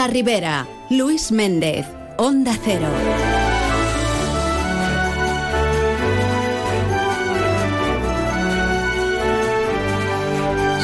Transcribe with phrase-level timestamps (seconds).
[0.00, 1.84] la Ribera, Luis Méndez,
[2.16, 2.88] Onda Cero.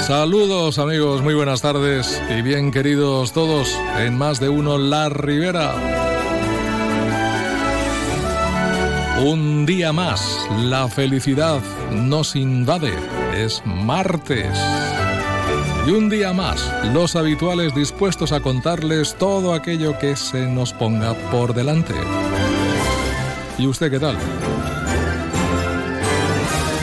[0.07, 5.75] Saludos amigos, muy buenas tardes y bien queridos todos en más de uno La Ribera.
[9.25, 12.93] Un día más, la felicidad nos invade.
[13.35, 14.51] Es martes.
[15.87, 21.15] Y un día más, los habituales dispuestos a contarles todo aquello que se nos ponga
[21.31, 21.95] por delante.
[23.57, 24.19] ¿Y usted qué tal?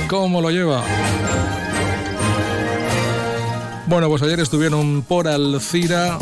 [0.10, 0.82] ¿Cómo lo lleva?
[3.88, 6.18] Bueno, pues ayer estuvieron por Alcira.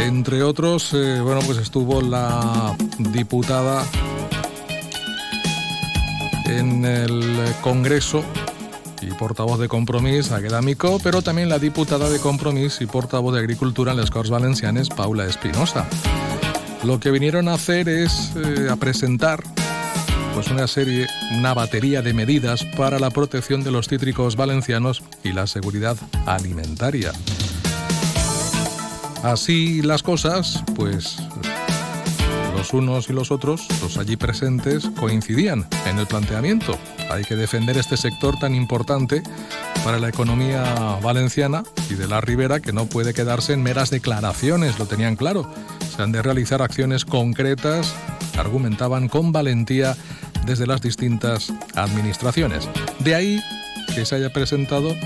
[0.00, 3.84] Entre otros, eh, bueno, pues estuvo la diputada
[6.46, 8.24] en el Congreso
[9.02, 13.92] y portavoz de Compromís, Aguedamico, pero también la diputada de Compromís y portavoz de Agricultura
[13.92, 15.86] en las Corts Valencianes, Paula Espinosa.
[16.84, 19.42] Lo que vinieron a hacer es eh, a presentar
[20.34, 25.32] pues una serie, una batería de medidas para la protección de los cítricos valencianos y
[25.32, 27.12] la seguridad alimentaria.
[29.22, 31.16] Así las cosas, pues
[32.58, 36.76] los unos y los otros, los allí presentes, coincidían en el planteamiento.
[37.08, 39.22] Hay que defender este sector tan importante
[39.84, 44.76] para la economía valenciana y de la Ribera que no puede quedarse en meras declaraciones,
[44.80, 45.48] lo tenían claro.
[45.94, 47.94] Se han de realizar acciones concretas,
[48.36, 49.96] argumentaban con valentía
[50.44, 52.68] desde las distintas administraciones.
[52.98, 53.40] De ahí
[53.94, 54.96] que se haya presentado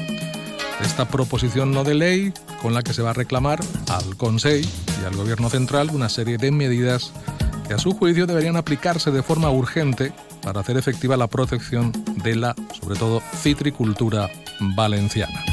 [0.80, 4.66] esta proposición no de ley con la que se va a reclamar al Consejo
[5.02, 7.12] y al Gobierno Central una serie de medidas
[7.66, 12.36] que a su juicio deberían aplicarse de forma urgente para hacer efectiva la protección de
[12.36, 14.30] la, sobre todo, citricultura
[14.76, 15.44] valenciana.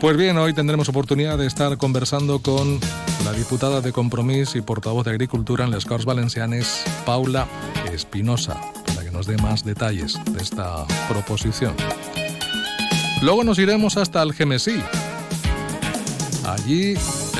[0.00, 2.80] Pues bien, hoy tendremos oportunidad de estar conversando con
[3.24, 7.46] la diputada de Compromís y portavoz de Agricultura en las Corts Valencianes, Paula
[7.92, 11.74] Espinosa, para que nos dé más detalles de esta proposición.
[13.22, 14.82] Luego nos iremos hasta Algemesí.
[16.44, 16.94] Allí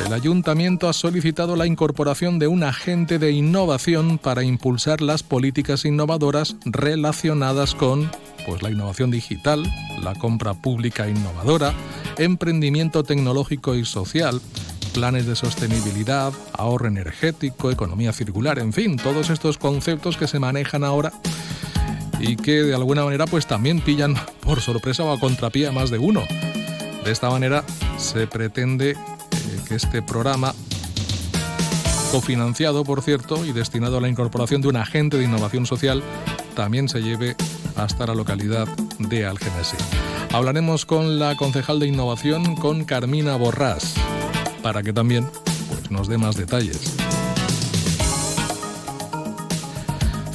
[0.06, 5.84] el ayuntamiento ha solicitado la incorporación de un agente de innovación para impulsar las políticas
[5.84, 8.10] innovadoras relacionadas con
[8.46, 9.62] pues la innovación digital,
[10.02, 11.74] la compra pública innovadora,
[12.18, 14.40] emprendimiento tecnológico y social,
[14.94, 20.84] planes de sostenibilidad, ahorro energético, economía circular, en fin, todos estos conceptos que se manejan
[20.84, 21.12] ahora
[22.20, 25.90] y que de alguna manera pues también pillan por sorpresa o a contrapié a más
[25.90, 26.22] de uno.
[27.04, 27.64] De esta manera
[27.98, 28.96] se pretende eh,
[29.66, 30.54] que este programa
[32.12, 36.02] cofinanciado, por cierto, y destinado a la incorporación de un agente de innovación social,
[36.54, 37.36] también se lleve
[37.76, 38.68] hasta la localidad
[38.98, 39.76] de Algemesí.
[40.32, 43.94] Hablaremos con la concejal de innovación, con Carmina Borrás,
[44.62, 45.28] para que también
[45.70, 47.01] pues, nos dé más detalles.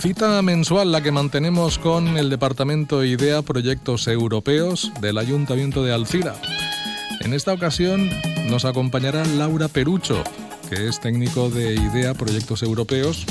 [0.08, 6.34] Cita mensual la que mantenemos con el Departamento IDEA Proyectos Europeos del Ayuntamiento de Alcira.
[7.20, 8.10] En esta ocasión
[8.50, 10.24] nos acompañará Laura Perucho,
[10.70, 13.26] que es técnico de IDEA Proyectos Europeos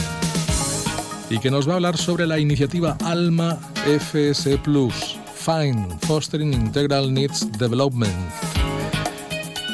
[1.30, 7.14] y que nos va a hablar sobre la iniciativa ALMA FS Plus, Fine Fostering Integral
[7.14, 8.12] Needs Development.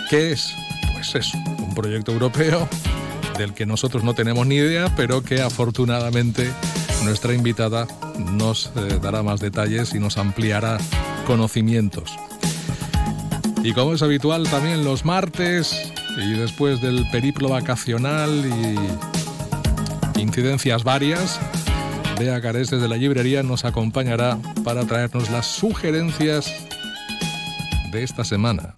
[0.08, 0.54] ¿Qué es?
[0.92, 2.68] Pues eso, un proyecto europeo
[3.38, 6.48] del que nosotros no tenemos ni idea, pero que afortunadamente
[7.04, 7.86] nuestra invitada
[8.18, 10.78] nos eh, dará más detalles y nos ampliará
[11.26, 12.16] conocimientos.
[13.62, 18.44] Y como es habitual también los martes y después del periplo vacacional
[20.16, 21.40] y incidencias varias,
[22.18, 26.52] Bea Carés desde la librería nos acompañará para traernos las sugerencias
[27.90, 28.74] de esta semana.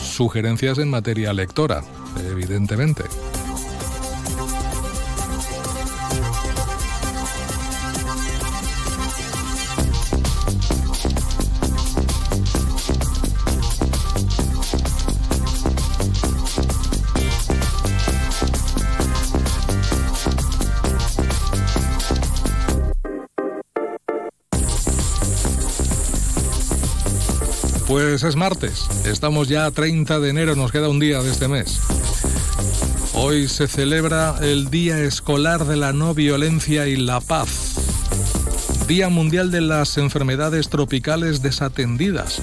[0.00, 1.82] Sugerencias en materia lectora,
[2.20, 3.04] evidentemente.
[28.12, 31.80] Es martes, estamos ya a 30 de enero, nos queda un día de este mes.
[33.14, 37.76] Hoy se celebra el Día Escolar de la No Violencia y la Paz,
[38.86, 42.42] Día Mundial de las Enfermedades Tropicales Desatendidas,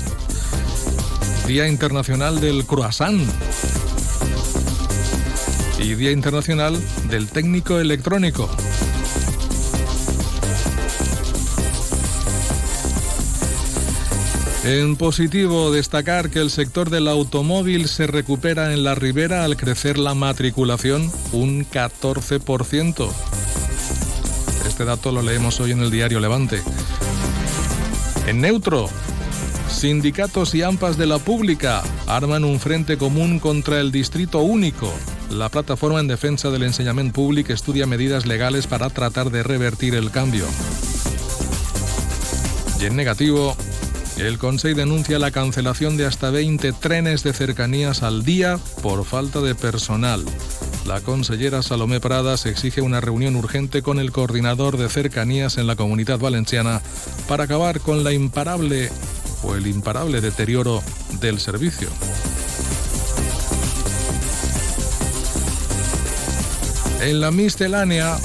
[1.45, 3.21] Día Internacional del Croissant
[5.77, 8.49] y Día Internacional del Técnico Electrónico.
[14.63, 19.97] En positivo, destacar que el sector del automóvil se recupera en la ribera al crecer
[19.97, 23.09] la matriculación un 14%.
[24.67, 26.61] Este dato lo leemos hoy en el diario Levante.
[28.27, 28.89] En neutro,
[29.69, 34.93] sindicatos y AMPAs de la pública arman un frente común contra el distrito único.
[35.31, 40.11] La plataforma en defensa del enseñamiento público estudia medidas legales para tratar de revertir el
[40.11, 40.45] cambio.
[42.81, 43.55] Y en negativo,
[44.19, 49.39] el Consejo denuncia la cancelación de hasta 20 trenes de cercanías al día por falta
[49.39, 50.25] de personal.
[50.85, 55.75] La consellera Salomé Pradas exige una reunión urgente con el coordinador de cercanías en la
[55.75, 56.81] comunidad valenciana
[57.27, 58.89] para acabar con la imparable
[59.43, 60.83] o el imparable deterioro
[61.21, 61.87] del servicio.
[67.01, 68.17] En la miscelánea,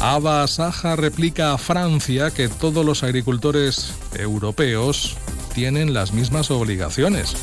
[0.00, 5.16] Aba Saja replica a Francia que todos los agricultores europeos
[5.54, 7.34] tienen las mismas obligaciones.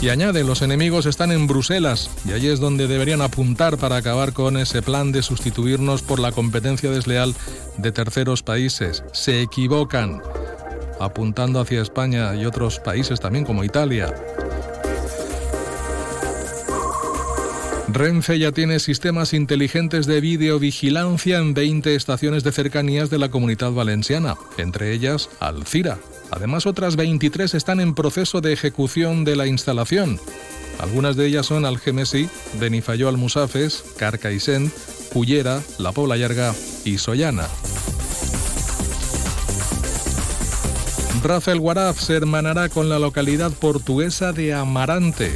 [0.00, 4.32] Y añade, los enemigos están en Bruselas y allí es donde deberían apuntar para acabar
[4.32, 7.34] con ese plan de sustituirnos por la competencia desleal
[7.78, 9.02] de terceros países.
[9.12, 10.22] Se equivocan,
[11.00, 14.14] apuntando hacia España y otros países también como Italia.
[17.90, 23.72] Renfe ya tiene sistemas inteligentes de videovigilancia en 20 estaciones de cercanías de la comunidad
[23.72, 25.98] valenciana, entre ellas Alcira.
[26.30, 30.20] Además, otras 23 están en proceso de ejecución de la instalación.
[30.78, 32.28] Algunas de ellas son Algemesí,
[32.60, 34.70] Benifayó Almusafes, Carcaisén,
[35.12, 36.54] Cullera, La Pobla Llarga
[36.84, 37.48] y Sollana.
[41.22, 45.32] Rafael Guaraf se hermanará con la localidad portuguesa de Amarante.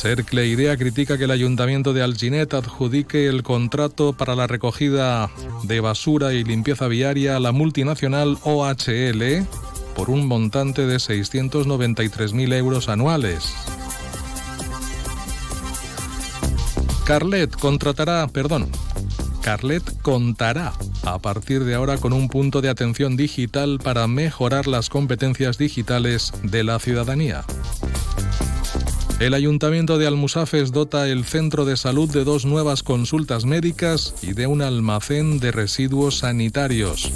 [0.00, 5.30] Cercle Idea critica que el ayuntamiento de Alginet adjudique el contrato para la recogida
[5.64, 9.46] de basura y limpieza viaria a la multinacional OHL
[9.94, 13.52] por un montante de 693.000 euros anuales.
[17.04, 18.70] Carlet contratará, perdón,
[19.42, 20.72] Carlet contará
[21.02, 26.32] a partir de ahora con un punto de atención digital para mejorar las competencias digitales
[26.42, 27.44] de la ciudadanía.
[29.20, 34.32] El Ayuntamiento de Almusafes dota el centro de salud de dos nuevas consultas médicas y
[34.32, 37.12] de un almacén de residuos sanitarios.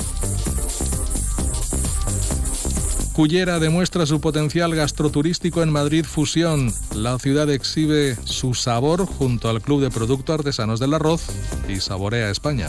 [3.15, 6.75] Cullera demuestra su potencial gastroturístico en Madrid Fusión.
[6.95, 11.23] La ciudad exhibe su sabor junto al Club de Productos Artesanos del Arroz
[11.71, 12.69] y Saborea España.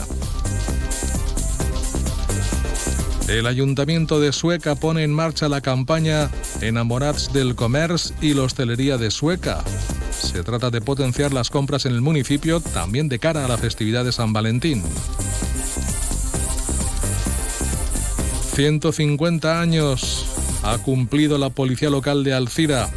[3.28, 6.30] El Ayuntamiento de Sueca pone en marcha la campaña
[6.60, 9.64] Enamorats del Comerç y la Hostelería de Sueca.
[10.12, 14.04] Se trata de potenciar las compras en el municipio también de cara a la festividad
[14.04, 14.84] de San Valentín.
[18.54, 20.24] 150 años
[20.62, 22.88] ha cumplido la policía local de Alcira.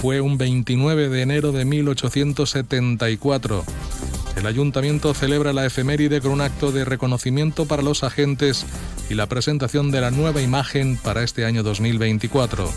[0.00, 3.64] Fue un 29 de enero de 1874.
[4.36, 8.66] El ayuntamiento celebra la efeméride con un acto de reconocimiento para los agentes
[9.08, 12.70] y la presentación de la nueva imagen para este año 2024.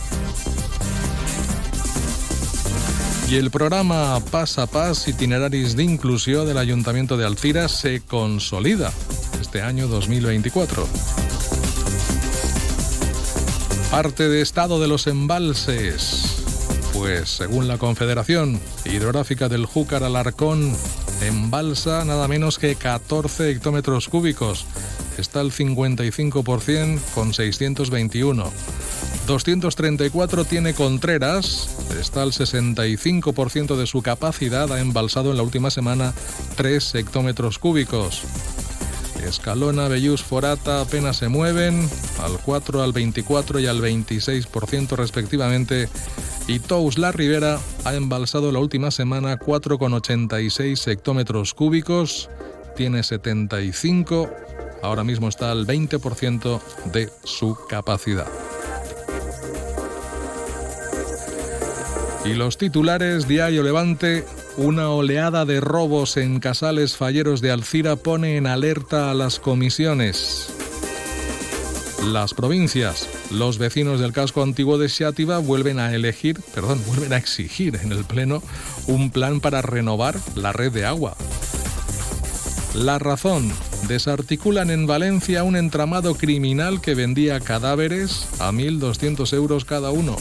[3.30, 8.94] Y el programa Pas a Pas Itineraris de Inclusión del Ayuntamiento de Alcira se consolida
[9.42, 10.88] este año 2024.
[13.92, 16.47] Parte de estado de los embalses.
[16.98, 20.76] Pues según la Confederación Hidrográfica del Júcar Alarcón,
[21.22, 24.66] embalsa nada menos que 14 hectómetros cúbicos
[25.20, 28.52] está al 55% con 621.
[29.28, 36.14] 234 tiene Contreras, está al 65% de su capacidad, ha embalsado en la última semana
[36.56, 38.24] 3 hectómetros cúbicos.
[39.24, 41.88] Escalona, Bellús, Forata apenas se mueven,
[42.24, 45.90] al 4, al 24 y al 26% respectivamente.
[46.48, 52.30] Y Tous La Ribera ha embalsado la última semana 4,86 hectómetros cúbicos,
[52.76, 54.30] tiene 75
[54.82, 56.62] ahora mismo está al 20%
[56.92, 58.28] de su capacidad.
[62.26, 64.26] Y los titulares Diario Levante,
[64.58, 70.54] una oleada de robos en casales falleros de Alcira pone en alerta a las comisiones.
[72.06, 77.18] Las provincias, los vecinos del casco antiguo de Xátiva vuelven a elegir, perdón, vuelven a
[77.18, 78.42] exigir en el Pleno
[78.86, 81.18] un plan para renovar la red de agua.
[82.74, 83.52] La razón,
[83.88, 90.16] desarticulan en Valencia un entramado criminal que vendía cadáveres a 1.200 euros cada uno.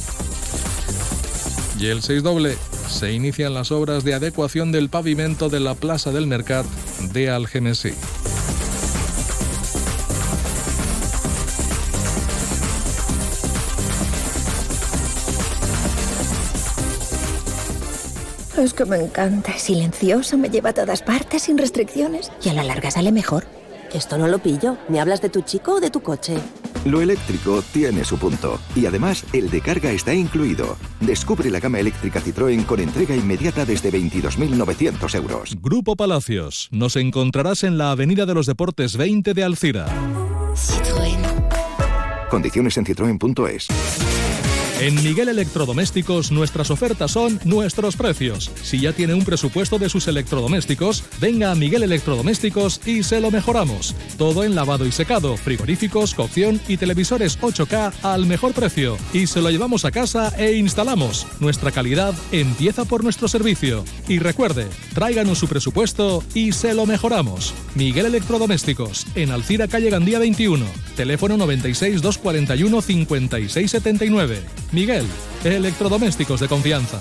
[1.79, 2.57] Y el 6 doble,
[2.89, 6.65] se inician las obras de adecuación del pavimento de la Plaza del Mercat
[7.13, 7.93] de Algemesí.
[18.57, 19.53] Es que me encanta.
[19.53, 23.45] Es silencioso, me lleva a todas partes sin restricciones y a la larga sale mejor.
[23.93, 24.77] Esto no lo pillo.
[24.89, 26.37] ¿Me hablas de tu chico o de tu coche?
[26.85, 28.59] Lo eléctrico tiene su punto.
[28.75, 30.77] Y además, el de carga está incluido.
[31.01, 35.57] Descubre la gama eléctrica Citroën con entrega inmediata desde 22.900 euros.
[35.61, 36.69] Grupo Palacios.
[36.71, 39.87] Nos encontrarás en la Avenida de los Deportes 20 de Alcira.
[40.55, 41.19] Citroën.
[42.31, 43.69] Condiciones en citroen.es.
[44.79, 48.51] En Miguel Electrodomésticos nuestras ofertas son nuestros precios.
[48.63, 53.31] Si ya tiene un presupuesto de sus electrodomésticos, venga a Miguel Electrodomésticos y se lo
[53.31, 53.95] mejoramos.
[54.19, 58.99] Todo en lavado y secado, frigoríficos, cocción y televisores 8K al mejor precio.
[59.15, 61.27] Y se lo llevamos a casa e instalamos.
[61.41, 63.83] Nuestra calidad empieza por nuestro servicio.
[64.09, 67.55] Y recuerde, tráiganos su presupuesto y se lo mejoramos.
[67.77, 70.67] Miguel Electrodomésticos, en Alcira Calle Gandía 21,
[70.97, 74.66] teléfono 96 241 5679.
[74.73, 75.07] Miguel,
[75.45, 77.01] electrodomésticos de confianza.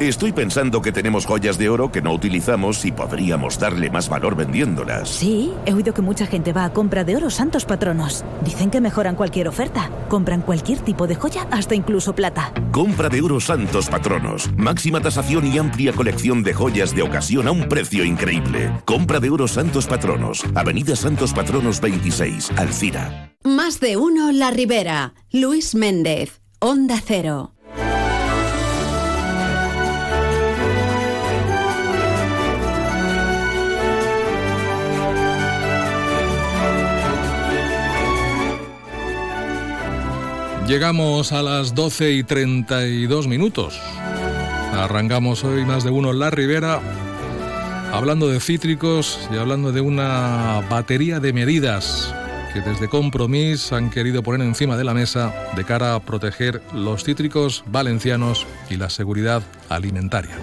[0.00, 4.36] Estoy pensando que tenemos joyas de oro que no utilizamos y podríamos darle más valor
[4.36, 5.08] vendiéndolas.
[5.08, 8.24] Sí, he oído que mucha gente va a compra de oro santos patronos.
[8.44, 9.90] Dicen que mejoran cualquier oferta.
[10.08, 12.52] Compran cualquier tipo de joya, hasta incluso plata.
[12.70, 14.48] Compra de oro santos patronos.
[14.56, 18.70] Máxima tasación y amplia colección de joyas de ocasión a un precio increíble.
[18.84, 20.44] Compra de oro santos patronos.
[20.54, 23.34] Avenida Santos Patronos 26, Alcira.
[23.42, 25.14] Más de uno La Ribera.
[25.32, 26.40] Luis Méndez.
[26.60, 27.52] Onda Cero.
[40.66, 43.80] Llegamos a las 12 y 32 minutos.
[44.72, 46.80] Arrancamos hoy más de uno en la Ribera,
[47.92, 52.12] hablando de cítricos y hablando de una batería de medidas
[52.52, 57.04] que desde Compromís han querido poner encima de la mesa de cara a proteger los
[57.04, 60.36] cítricos valencianos y la seguridad alimentaria.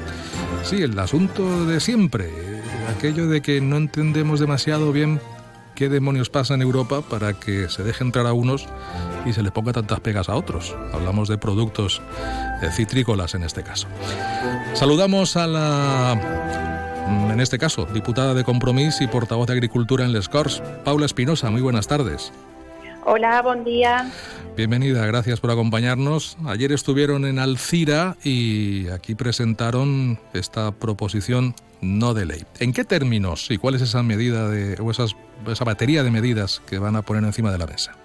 [0.63, 2.29] Sí, el asunto de siempre,
[2.95, 5.19] aquello de que no entendemos demasiado bien
[5.75, 8.67] qué demonios pasa en Europa para que se deje entrar a unos
[9.25, 10.75] y se les ponga tantas pegas a otros.
[10.93, 12.01] Hablamos de productos
[12.71, 13.87] citrícolas en este caso.
[14.73, 20.29] Saludamos a la, en este caso, diputada de Compromís y portavoz de Agricultura en Les
[20.29, 21.51] Corts, Paula Espinosa.
[21.51, 22.31] Muy buenas tardes.
[23.03, 24.11] Hola, buen día.
[24.55, 26.37] Bienvenida, gracias por acompañarnos.
[26.47, 32.43] Ayer estuvieron en Alcira y aquí presentaron esta proposición no de ley.
[32.59, 35.15] ¿En qué términos y cuál es esa medida de, o esas,
[35.47, 37.95] esa batería de medidas que van a poner encima de la mesa?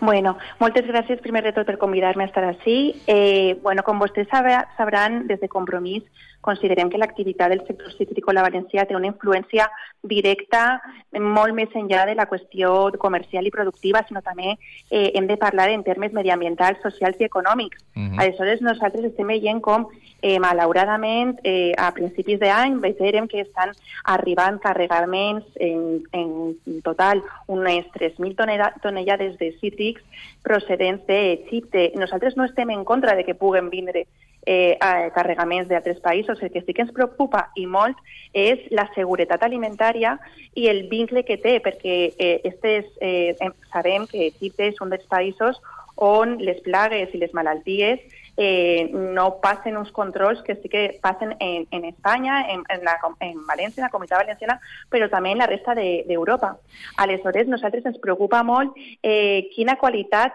[0.00, 2.94] Bueno, moltes gràcies primer de tot per convidar-me a estar així.
[3.06, 6.02] Eh, bueno, com vostès sabran, des de Compromís
[6.40, 9.68] considerem que l'activitat del sector citrícola valencià té una influència
[10.02, 10.80] directa
[11.12, 15.68] molt més enllà de la qüestió comercial i productiva, sinó també eh, hem de parlar
[15.70, 17.82] en termes mediambientals, socials i econòmics.
[17.94, 18.20] Uh -huh.
[18.20, 19.88] Aleshores, nosaltres estem veient com,
[20.22, 23.72] eh, malauradament, eh, a principis d'any veiem que estan
[24.04, 28.34] arribant carregaments en, en total unes 3.000
[28.80, 30.02] tonellades de cítrics
[30.42, 31.92] procedents d'Egipte.
[31.96, 34.06] Nosaltres no estem en contra de que puguen vindre
[34.46, 34.76] eh,
[35.14, 36.42] carregaments d'altres països.
[36.42, 37.98] El que sí que ens preocupa i molt
[38.32, 40.16] és la seguretat alimentària
[40.54, 43.34] i el vincle que té, perquè eh, estes, eh,
[43.72, 45.60] sabem que Egipte és un dels països
[46.00, 48.00] on les plagues i les malalties
[48.40, 52.96] eh, no passen uns controls que sí que passen en, en Espanya, en, en, la,
[53.20, 54.56] en València, en la Comunitat Valenciana,
[54.88, 56.54] però també en la resta d'Europa.
[56.56, 60.32] De, Aleshores, nosaltres ens preocupa molt eh, quina qualitat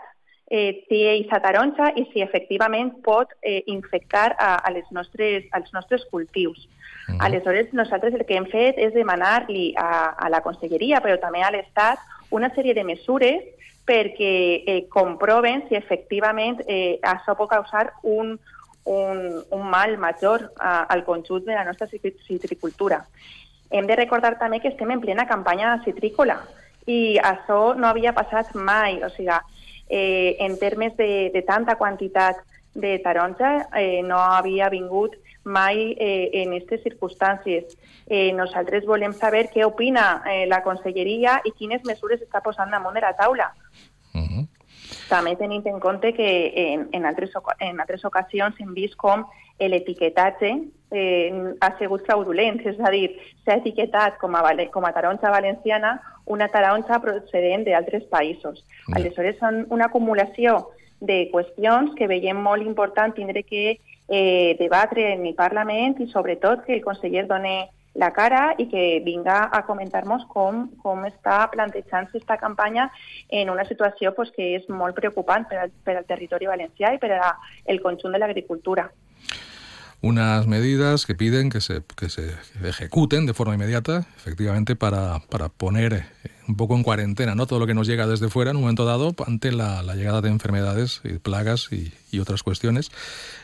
[0.49, 5.71] eh, té aquesta taronja i si efectivament pot eh, infectar a, a les nostres, als
[5.73, 6.67] nostres cultius.
[7.07, 7.25] Uh -huh.
[7.25, 11.51] Aleshores, nosaltres el que hem fet és demanar-li a, a la Conselleria, però també a
[11.51, 11.99] l'Estat,
[12.29, 13.43] una sèrie de mesures
[13.85, 18.39] perquè eh, comproven si efectivament eh, això pot causar un,
[18.85, 23.05] un, un mal major a, al conjunt de la nostra citricultura.
[23.69, 26.39] Hem de recordar també que estem en plena campanya citrícola
[26.85, 29.01] i això no havia passat mai.
[29.03, 29.37] O sigui,
[29.89, 32.37] eh, en termes de, de tanta quantitat
[32.73, 35.15] de taronja eh, no havia vingut
[35.45, 37.77] mai eh, en aquestes circumstàncies.
[38.07, 42.97] Eh, nosaltres volem saber què opina eh, la Conselleria i quines mesures està posant damunt
[42.97, 43.53] de la taula.
[44.13, 44.47] Uh -huh.
[45.09, 46.29] També tenint en compte que
[46.65, 49.25] en, en, altres, en altres ocasions hem vist com
[49.59, 50.51] l'etiquetatge
[50.91, 51.31] eh,
[51.61, 53.07] ha sigut fraudulent, és a dir,
[53.45, 54.43] s'ha etiquetat com a,
[54.73, 55.95] com a taronja valenciana
[56.25, 58.63] una taronja procedent d'altres països.
[58.87, 58.97] Mm.
[58.99, 60.57] Aleshores, són una acumulació
[61.05, 63.77] de qüestions que veiem molt important tindre que
[64.09, 67.57] eh, debatre en el Parlament i sobretot que el conseller doni
[67.95, 72.89] la cara i que vinga a comentar-nos com, com està plantejant-se aquesta campanya
[73.29, 76.99] en una situació pues, que és molt preocupant per al, per al territori valencià i
[76.99, 78.89] per al conjunt de l'agricultura.
[80.05, 85.49] Unas medidas que piden que se, que se ejecuten de forma inmediata, efectivamente, para, para
[85.49, 87.47] poner eh, un poco en cuarentena ¿no?
[87.47, 90.29] todo lo que nos llega desde fuera en un momento dado ante la, llegada de
[90.29, 92.91] enfermedades y plagas y, otras cuestiones,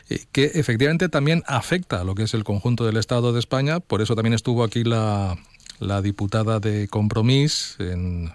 [0.08, 3.80] eh, que efectivamente también afecta a lo que es el conjunto del Estado de España.
[3.80, 5.36] Por eso también estuvo aquí la,
[5.78, 7.76] la diputada de Compromís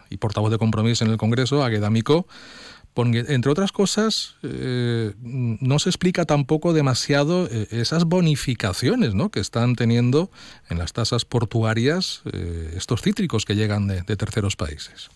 [0.10, 2.28] y portavoz de Compromís en el Congreso, Agueda Mico,
[3.04, 9.30] entre otras cosas, eh, no se explica tampoco demasiado eh, esas bonificaciones ¿no?
[9.30, 10.30] que están teniendo
[10.70, 15.10] en las tasas portuarias eh, estos cítricos que llegan de, terceros países.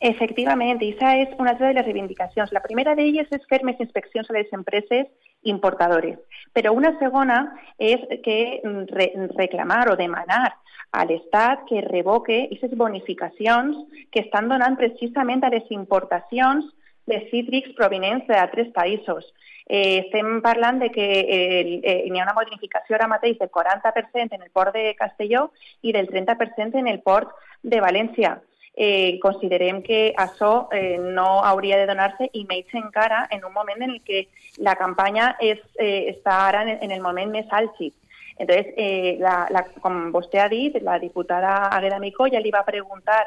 [0.00, 2.52] Efectivamente, esa es una de las reivindicaciones.
[2.52, 5.06] La primera de ellas es fer inspecciones a las empresas
[5.42, 6.18] importadores,
[6.54, 10.54] pero una segunda es que mm, reclamar o demandar
[10.92, 13.76] al Estado que revoque esas bonificaciones
[14.10, 16.64] que están donando precisamente a las importaciones
[17.10, 19.26] de cítrics provinents d'altres països.
[19.70, 24.34] Eh, estem parlant de que eh, eh, hi ha una modificació ara mateix del 40%
[24.34, 25.50] en el port de Castelló
[25.82, 27.30] i del 30% en el port
[27.62, 28.38] de València.
[28.74, 33.82] Eh, considerem que això eh, no hauria de donar-se i menys encara en un moment
[33.82, 37.92] en el que la campanya és, eh, està ara en, en el moment més àlgid.
[38.40, 42.64] Entonces, eh, la, la, com vostè ha dit, la diputada Agueda Micó ja li va
[42.64, 43.20] preguntar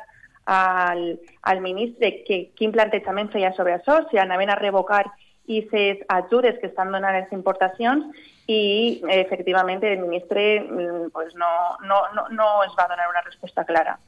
[0.45, 5.05] al, al ministre que, quin plantejament feia sobre això, si anaven a revocar
[5.43, 8.05] aquestes ajudes que estan donant les importacions
[8.47, 13.65] i efectivament el ministre mm, pues no, no, no, no es va donar una resposta
[13.65, 13.99] clara.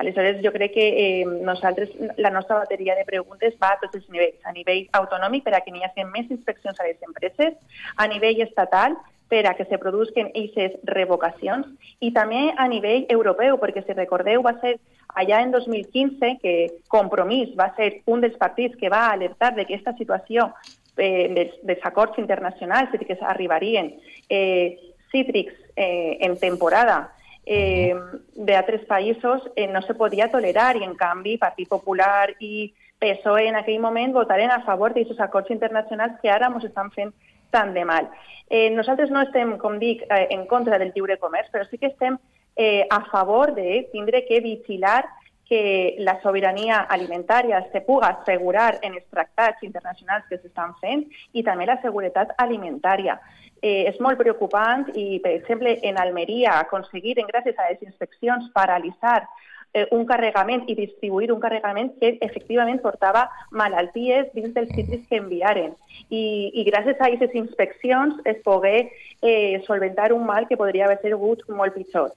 [0.00, 0.86] Aleshores, jo crec que
[1.20, 5.44] eh, nosaltres, la nostra bateria de preguntes va a tots els nivells, a nivell autonòmic
[5.44, 7.58] per a que n'hi hagi més inspeccions a les empreses,
[7.96, 8.96] a nivell estatal
[9.30, 11.68] per a que se produsquen aquestes revocacions
[12.02, 14.74] i també a nivell europeu, perquè si recordeu va ser
[15.14, 16.54] allà en 2015 que
[16.90, 20.50] Compromís va ser un dels partits que va alertar de que aquesta situació
[20.96, 23.94] eh, dels, dels acords internacionals que arribarien
[24.28, 24.78] eh,
[25.10, 27.12] cítrics eh, en temporada
[27.46, 27.94] eh,
[28.34, 33.56] d'altres països eh, no se podia tolerar i en canvi Partit Popular i PSOE en
[33.56, 37.14] aquell moment votaren a favor d'aquests acords internacionals que ara ens estan fent
[37.50, 38.10] tant de mal.
[38.48, 41.92] Eh, nosaltres no estem, com dic, eh, en contra del lliure comerç, però sí que
[41.92, 42.18] estem
[42.56, 45.04] eh, a favor de tindre que vigilar
[45.50, 51.02] que la sobirania alimentària se puga assegurar en els tractats internacionals que s'estan fent
[51.34, 53.18] i també la seguretat alimentària.
[53.60, 59.26] Eh, és molt preocupant i, per exemple, en Almeria aconseguir, gràcies a les inspeccions, paralitzar
[59.72, 65.20] eh, un carregament i distribuir un carregament que efectivament portava malalties dins dels cítrics que
[65.20, 65.74] enviaren.
[66.08, 68.90] I, i gràcies a aquestes inspeccions es pogué
[69.22, 72.12] eh, solventar un mal que podria haver sigut molt pitjor.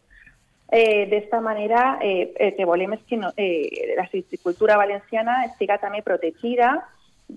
[0.73, 5.77] Eh, D'esta manera, eh, el que volem és que no, eh, la citricultura valenciana estiga
[5.77, 6.79] també protegida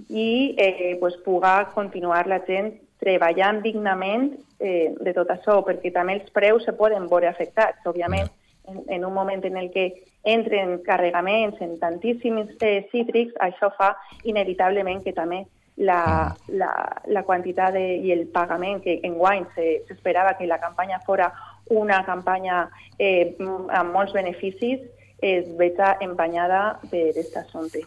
[0.09, 6.17] i eh, pues, puga continuar la gent treballant dignament eh, de tot això, perquè també
[6.17, 8.33] els preus se poden veure afectats, òbviament.
[8.33, 13.71] Mm en, en un moment en el que entren carregaments en tantíssims eh, cítrics, això
[13.77, 15.45] fa inevitablement que també
[15.77, 16.71] la, la,
[17.07, 21.31] la quantitat de, i el pagament que en guany s'esperava que la campanya fora
[21.71, 22.67] una campanya
[22.99, 24.81] eh, amb molts beneficis
[25.23, 27.87] es veja empanyada per aquest assumpte.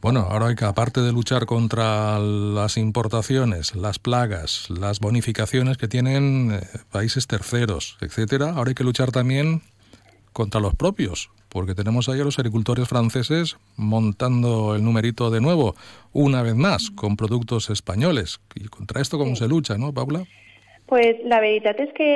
[0.00, 5.88] Bueno, ahora hay que, aparte de luchar contra las importaciones, las plagas, las bonificaciones que
[5.88, 6.60] tienen eh,
[6.92, 9.62] países terceros, etcétera, ahora hay que luchar también
[10.32, 15.74] contra los propios, porque tenemos ahí a los agricultores franceses montando el numerito de nuevo,
[16.12, 18.38] una vez más, con productos españoles.
[18.54, 20.24] Y contra esto, ¿cómo se lucha, no, Paula?
[20.88, 22.12] Pues la veritat és que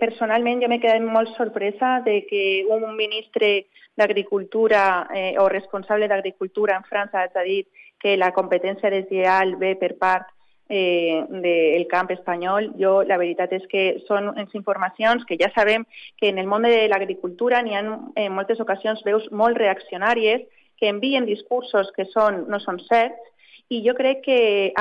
[0.00, 3.66] personalment jo m'he quedat molt sorpresa de que un ministre
[4.00, 7.68] d'Agricultura eh, o responsable d'Agricultura en França ha dit
[8.00, 10.32] que la competència deslleial ve per part
[10.70, 12.70] eh, del camp espanyol.
[12.80, 15.84] Jo, la veritat és que són unes informacions que ja sabem
[16.16, 20.48] que en el món de l'agricultura n'hi ha en moltes ocasions veus molt reaccionàries
[20.80, 23.33] que envien discursos que són, no són certs
[23.68, 24.72] i jo crec que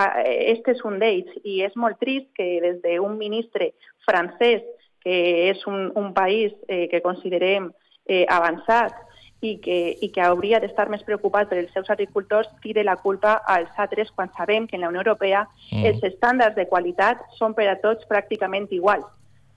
[0.51, 3.71] este és un d'ells i és molt trist que des d'un ministre
[4.07, 4.63] francès,
[5.03, 5.15] que
[5.49, 7.71] és un, un país eh, que considerem
[8.05, 8.95] eh, avançat
[9.43, 13.41] i que, i que hauria d'estar més preocupat per els seus agricultors, tire la culpa
[13.55, 15.83] als altres quan sabem que en la Unió Europea mm.
[15.89, 19.07] els estàndards de qualitat són per a tots pràcticament iguals.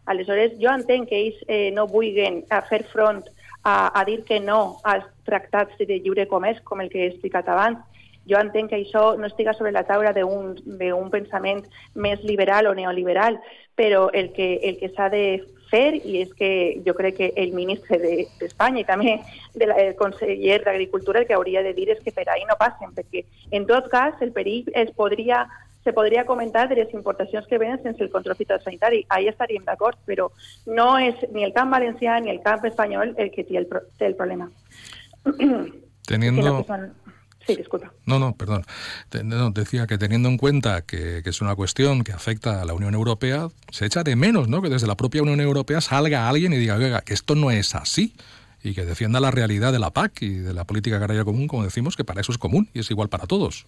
[0.06, 3.24] Aleshores, jo entenc que ells eh, no vulguin fer front
[3.66, 7.48] a, a dir que no als tractats de lliure comerç, com el que he explicat
[7.50, 7.82] abans,
[8.28, 13.38] jo entenc que això no estiga sobre la taula d'un pensament més liberal o neoliberal,
[13.76, 16.50] però el que, el que s'ha de fer, i és que
[16.86, 19.14] jo crec que el ministre d'Espanya de, i també
[19.54, 22.58] de la, el conseller d'Agricultura el que hauria de dir és que per ahí no
[22.58, 25.46] passen, perquè en tot cas el perill es podria
[25.86, 29.04] se podria comentar de les importacions que venen sense el control fitosanitari.
[29.08, 30.32] Ahí estaríem d'acord, però
[30.66, 34.10] no és ni el camp valencià ni el camp espanyol el que té el, té
[34.10, 34.50] el problema.
[36.10, 36.66] Teniendo...
[37.46, 37.92] Sí, disculpa.
[38.06, 38.64] No, no, perdón.
[39.24, 42.74] No, decía que teniendo en cuenta que, que, es una cuestión que afecta a la
[42.74, 44.62] Unión Europea, se echa de menos ¿no?
[44.62, 47.74] que desde la propia Unión Europea salga alguien y diga, oiga, que esto no es
[47.74, 48.14] así
[48.62, 51.62] y que defienda la realidad de la PAC y de la política agraria común, como
[51.62, 53.66] decimos, que para eso es común y es igual para todos.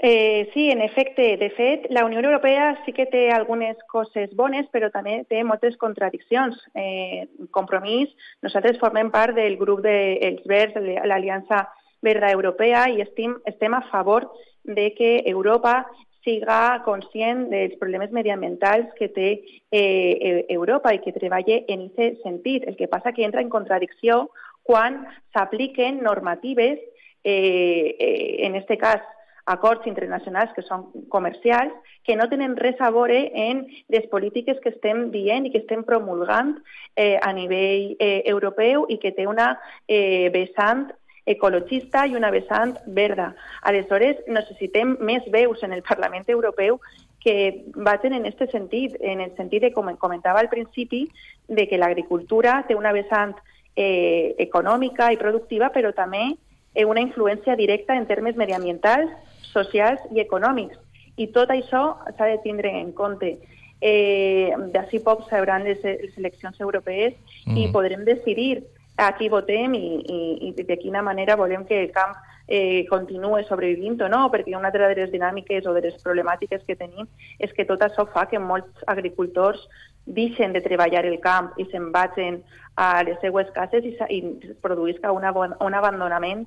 [0.00, 1.36] Eh, sí, en efecte.
[1.36, 5.76] De fet, la Unió Europea sí que té algunes coses bones, però també té moltes
[5.76, 6.56] contradiccions.
[6.74, 8.10] Eh, compromís,
[8.42, 11.66] nosaltres formem part del grup dels de, Verds, l'Aliança
[12.02, 14.28] Verda Europea, i estem, estem a favor
[14.64, 15.86] de que Europa
[16.22, 19.30] siga conscient dels problemes mediambientals que té
[19.70, 22.66] eh, Europa i que treballe en aquest sentit.
[22.68, 24.28] El que passa que entra en contradicció
[24.62, 25.02] quan
[25.34, 26.78] s'apliquen normatives,
[27.24, 29.02] eh, eh, en aquest cas
[29.44, 31.74] acords internacionals que són comercials,
[32.06, 35.82] que no tenen res a veure en les polítiques que estem dient i que estem
[35.86, 36.54] promulgant
[36.94, 39.56] eh, a nivell eh, europeu i que té una
[39.88, 40.90] eh, vessant
[41.26, 43.32] ecologista i una vessant verda.
[43.62, 46.80] Aleshores, necessitem més veus en el Parlament Europeu
[47.22, 51.06] que vagin en aquest sentit, en el sentit de, com comentava al principi,
[51.46, 53.36] de que l'agricultura té una vessant
[53.76, 56.32] eh, econòmica i productiva, però també
[56.74, 59.12] eh, una influència directa en termes mediambientals,
[59.52, 60.78] socials i econòmics.
[61.16, 61.82] I tot això
[62.16, 63.36] s'ha de tindre en compte.
[63.82, 67.14] Eh, D'ací poc s'hauran les, les eleccions europees
[67.46, 67.56] mm.
[67.58, 68.64] i podrem decidir
[68.96, 73.44] a qui votem i, i, i de quina manera volem que el camp eh, continue
[73.48, 77.08] sobrevivint o no, perquè una altra de les dinàmiques o de les problemàtiques que tenim
[77.38, 79.62] és que tot això fa que molts agricultors
[80.04, 82.42] deixen de treballar el camp i se'n vagin
[82.76, 84.20] a les seues cases i, i
[84.64, 86.46] produïsca una, un abandonament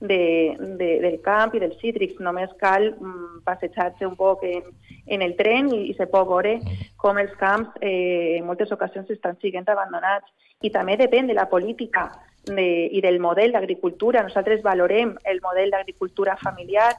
[0.00, 2.20] de, de, del camp i dels cítrics.
[2.20, 4.70] Només cal mm, passejar-se un poc en,
[5.06, 6.58] en el tren i, i se pot veure
[7.00, 10.30] com els camps eh, en moltes ocasions estan siguent abandonats.
[10.64, 12.08] I també depèn de la política
[12.46, 14.22] de, i del model d'agricultura.
[14.22, 16.92] Nosaltres valorem el model d'agricultura familiar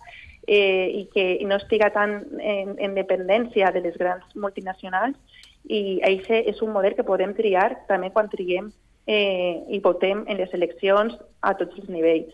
[0.48, 5.18] eh, i que no estiga tan en, en dependència de les grans multinacionals
[5.66, 8.70] i això és un model que podem triar també quan triguem
[9.08, 12.34] eh, i votem en les eleccions a tots els nivells.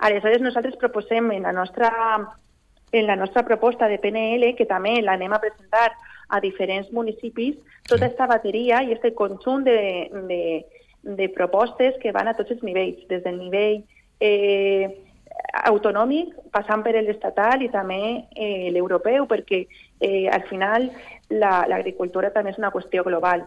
[0.00, 1.90] Aleshores, nosaltres proposem en la nostra,
[2.92, 5.90] en la nostra proposta de PNL, que també l'anem a presentar
[6.30, 7.58] a diferents municipis,
[7.88, 10.40] tota aquesta bateria i aquest conjunt de, de,
[11.02, 13.82] de propostes que van a tots els nivells, des del nivell
[14.20, 14.88] eh,
[15.66, 18.00] autonòmic, passant per l'estatal i també
[18.36, 19.64] eh, l'europeu, perquè
[20.00, 20.90] eh, al final
[21.30, 23.44] l'agricultura la, també és una qüestió global.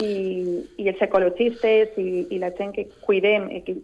[0.00, 3.74] I, i els ecologistes i, i la gent que cuidem i que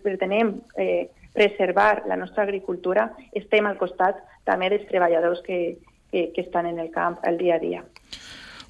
[0.00, 5.76] pretenem eh, preservar la nostra agricultura, estem al costat també dels treballadors que,
[6.10, 7.84] que, que están en el camp el día a día.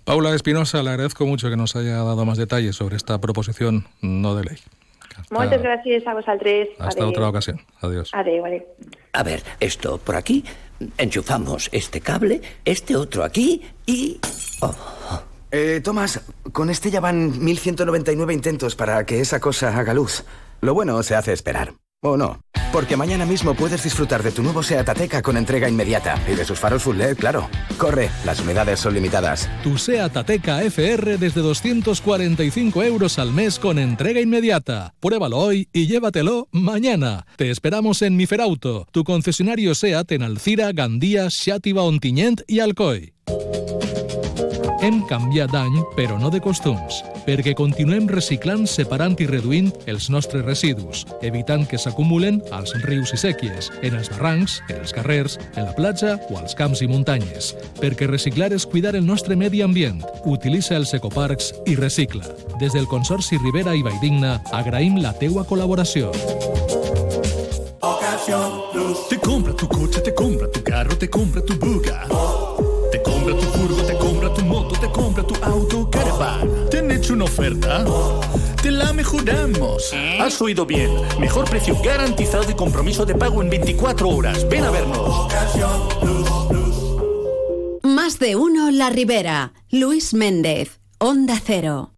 [0.04, 4.34] Paula Espinosa, le agradezco mucho que nos haya dado más detalles sobre esta proposición no
[4.34, 4.58] de ley.
[5.16, 6.68] Hasta, Muchas gracias a vosotros.
[6.78, 7.10] Hasta adeu.
[7.10, 7.60] otra ocasión.
[7.80, 8.10] Adiós.
[8.12, 8.64] Adeu, adeu.
[9.12, 10.44] A ver, esto por aquí,
[10.98, 14.18] enchufamos este cable, este otro aquí y...
[14.60, 14.74] Oh.
[15.52, 16.20] Eh, Tomás,
[16.52, 20.24] con este ya van 1199 intentos para que esa cosa haga luz.
[20.60, 21.74] Lo bueno se hace esperar.
[22.04, 22.38] ¿O no?
[22.70, 26.44] Porque mañana mismo puedes disfrutar de tu nuevo SEAT Ateca con entrega inmediata y de
[26.44, 27.48] sus faros full LED, claro.
[27.78, 29.48] Corre, las unidades son limitadas.
[29.62, 34.92] Tu SEAT Ateca FR desde 245 euros al mes con entrega inmediata.
[35.00, 37.26] Pruébalo hoy y llévatelo mañana.
[37.36, 43.14] Te esperamos en Miferauto, tu concesionario SEAT en Alcira, Gandía, Xàtiva, Ontinyent i Alcoi.
[44.84, 50.44] Hem canviat d'any, però no de costums, perquè continuem reciclant, separant i reduint els nostres
[50.44, 55.64] residus, evitant que s'acumulen als rius i sèquies, en els barrancs, en els carrers, en
[55.70, 57.54] la platja o als camps i muntanyes.
[57.80, 60.04] Perquè reciclar és cuidar el nostre medi ambient.
[60.28, 62.28] Utilitza els ecoparcs i recicla.
[62.60, 66.12] Des del Consorci Rivera i Valldigna agraïm la teua col·laboració.
[69.08, 72.04] Te compra tu cotxe, te compra tu carro, te compra tu buga.
[72.04, 72.63] Te
[73.24, 76.68] compra tu furgo, te compra tu moto, te compra tu auto, caravan.
[76.70, 77.84] ¿Te han hecho una oferta?
[78.62, 79.92] Te la mejoramos.
[80.20, 80.90] Has oído bien.
[81.18, 84.46] Mejor precio garantizado y compromiso de pago en 24 horas.
[84.48, 85.32] Ven a vernos.
[87.82, 89.54] Más de uno La Ribera.
[89.70, 90.80] Luis Méndez.
[90.98, 91.92] Onda Cero.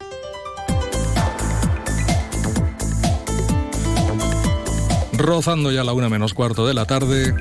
[5.13, 7.35] Rozando ya la una menos cuarto de la tarde,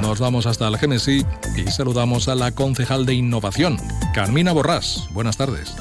[0.00, 1.26] nos vamos hasta el Génesis
[1.56, 3.76] y saludamos a la concejal de Innovación,
[4.14, 5.08] Carmina Borrás.
[5.12, 5.76] Buenas tardes.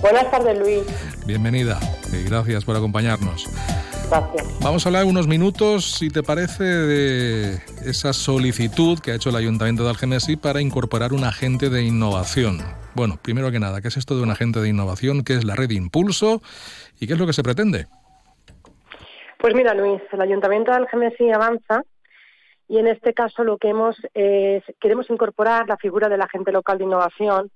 [0.00, 0.82] Buenas tardes, Luis.
[1.26, 1.78] Bienvenida
[2.12, 3.48] y gracias por acompañarnos.
[4.10, 4.58] Gracias.
[4.60, 9.36] Vamos a hablar unos minutos, si te parece, de esa solicitud que ha hecho el
[9.36, 12.60] Ayuntamiento de Algemesí para incorporar un agente de innovación.
[12.94, 15.24] Bueno, primero que nada, ¿qué es esto de un agente de innovación?
[15.24, 16.42] ¿Qué es la red Impulso?
[17.00, 17.86] ¿Y qué es lo que se pretende?
[19.38, 21.82] Pues mira, Luis, el Ayuntamiento de Algemesí avanza
[22.68, 26.78] y en este caso lo que hemos es, queremos incorporar la figura del agente local
[26.78, 27.50] de innovación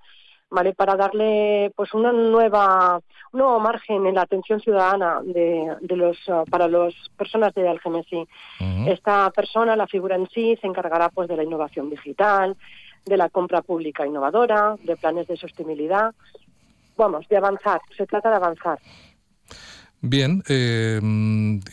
[0.51, 0.75] ¿vale?
[0.75, 3.01] Para darle pues una nueva,
[3.33, 7.69] un nuevo margen en la atención ciudadana de, de los, uh, para las personas de
[7.69, 8.27] Algemesí.
[8.87, 12.57] Esta persona, la figura en sí, se encargará pues de la innovación digital,
[13.05, 16.14] de la compra pública innovadora, de planes de sostenibilidad.
[16.97, 18.79] Vamos, de avanzar, se trata de avanzar.
[20.01, 21.01] Bien, eh,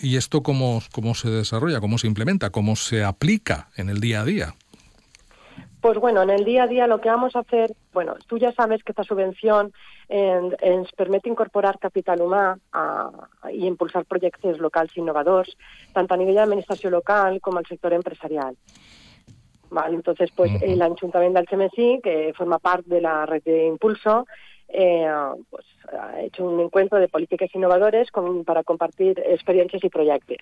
[0.02, 4.22] ¿y esto cómo, cómo se desarrolla, cómo se implementa, cómo se aplica en el día
[4.22, 4.56] a día?
[5.82, 8.54] Pues bueno, en el día a día lo que vamos a hacer, bueno, tú ya
[8.54, 9.74] sabes que esta subvención
[10.08, 13.12] ens permite incorporar capital humà a,
[13.52, 15.56] i impulsar projectes locals innovadors,
[15.96, 18.56] tant a nivell d'administració local com al sector empresarial.
[19.74, 24.28] Vale, entonces, pues Ayuntamiento del CMSI, que forma parte de la red de Impulso,
[24.70, 25.08] eh,
[25.50, 30.38] pues, ha hecho un encuentro de políticas innovadores con, para compartir experiencias y proyectos.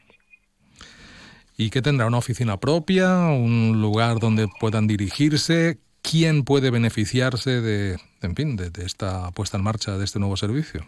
[1.57, 2.07] ¿Y qué tendrá?
[2.07, 3.17] ¿Una oficina propia?
[3.29, 5.77] ¿Un lugar donde puedan dirigirse?
[6.01, 10.35] ¿Quién puede beneficiarse de, en fin, de, de esta puesta en marcha de este nuevo
[10.37, 10.81] servicio?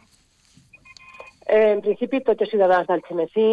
[1.45, 3.47] En principi, tots els ciutadans del CMSI,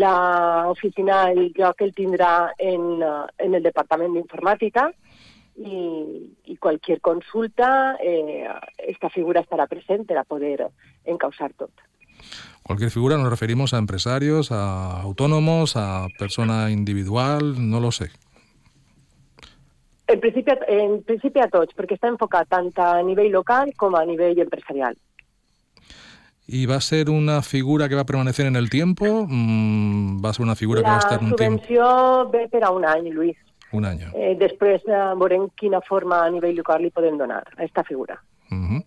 [0.00, 2.98] la oficina, el lloc el tindrà en,
[3.38, 4.88] en el Departament d'Informàtica
[5.58, 5.80] i,
[6.44, 8.46] i qualsevol consulta, eh,
[8.78, 10.68] esta figura estarà present per a poder
[11.04, 11.72] encausar tot.
[12.62, 18.10] Cualquier figura nos referimos a empresarios, a autónomos, a persona individual, no lo sé.
[20.06, 24.04] En principi, en principi a tots, perquè està enfocat tant a nivell local com a
[24.08, 24.96] nivell empresarial.
[26.50, 29.26] ¿Y va a ser una figura que va a permanecer en el tiempo?
[29.28, 31.62] Mm, ¿Va a ser una figura que va a estar un tiempo?
[31.62, 33.36] La subvenció ve per a un any, Lluís.
[33.72, 34.10] Un año.
[34.14, 38.20] Eh, després eh, veurem quina forma a nivell local li podem donar a esta figura.
[38.50, 38.84] Uh -huh.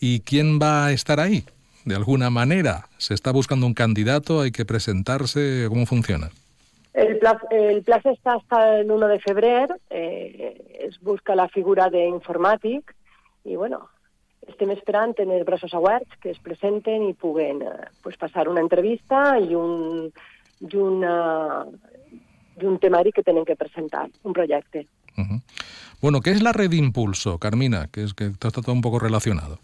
[0.00, 1.44] ¿Y quién va a estar ahí?
[1.84, 4.40] De alguna manera, ¿se está buscando un candidato?
[4.40, 5.66] ¿Hay que presentarse?
[5.68, 6.30] ¿Cómo funciona?
[6.94, 11.88] El plazo, el plazo està hasta el 1 de febrer, eh, es busca la figura
[11.88, 12.92] d'informàtic
[13.44, 13.88] i, bueno,
[14.46, 18.60] estem esperant en els braços oberts que es presenten i puguen eh, pues, passar una
[18.60, 20.12] entrevista i un,
[20.60, 21.64] i una,
[22.60, 24.78] y un temari que tienen que presentar, un proyecto.
[25.16, 25.42] Uh -huh.
[26.00, 27.88] Bueno, ¿qué es la red Impulso, Carmina?
[27.92, 29.58] Que es que está todo un poco relacionado.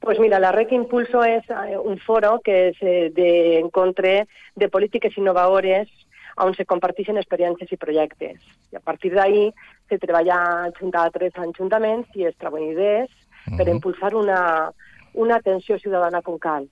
[0.00, 1.44] Pues mira, la red Impulso es
[1.84, 5.88] un foro que es eh, de encontre de políticas innovadores
[6.36, 8.40] on se comparteixen experiències i projectes.
[8.72, 9.50] I a partir d'ahí
[9.88, 13.56] se treballa junta a tres ajuntaments i es treballen idees uh -huh.
[13.56, 14.72] per impulsar una,
[15.14, 16.68] una atenció ciutadana con cal.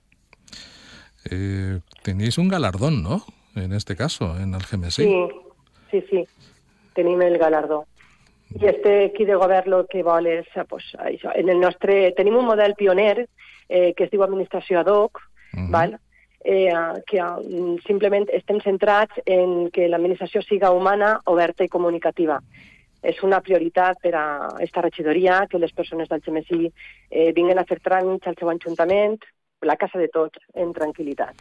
[1.29, 3.23] Eh, tenéis un galardón, ¿no?
[3.55, 5.03] En este caso, en el GMSI.
[5.03, 5.27] Sí,
[5.91, 6.25] sí, sí.
[6.93, 7.85] Tenim el galardó.
[8.59, 12.11] I este equip de govern el que vol és, pues, això, en el nostre...
[12.17, 13.27] Tenim un model pioner
[13.69, 15.69] eh, que es diu administració ad hoc, uh -huh.
[15.71, 15.99] val?
[16.43, 16.73] eh,
[17.05, 22.39] que um, simplement estem centrats en que l'administració siga humana, oberta i comunicativa.
[23.01, 24.25] És una prioritat per a
[24.61, 26.71] esta regidoria que les persones del GMSI
[27.09, 29.17] eh, vinguen a fer tràmits al seu ajuntament,
[29.61, 31.37] la casa de tots, en tranquil·litat.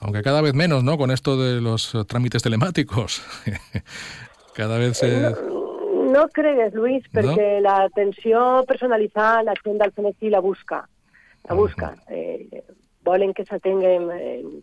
[0.00, 0.96] Aunque cada vez menos, ¿no?
[0.96, 3.22] Con esto de los trámites telemáticos.
[4.54, 5.20] cada vez se...
[5.20, 5.60] No,
[6.10, 7.68] no cregues, Luis, perquè ¿No?
[7.68, 10.88] l'atenció personalitzada la gent del CNC la busca.
[11.48, 11.94] La busca.
[11.94, 12.16] Uh -huh.
[12.16, 12.64] eh,
[13.04, 14.62] volen que s'atenguen en,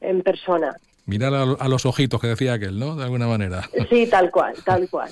[0.00, 0.74] en persona.
[1.06, 2.96] Mirar a, a, los ojitos, que decía aquel, ¿no?
[2.96, 3.68] De alguna manera.
[3.90, 5.10] Sí, tal cual, tal cual.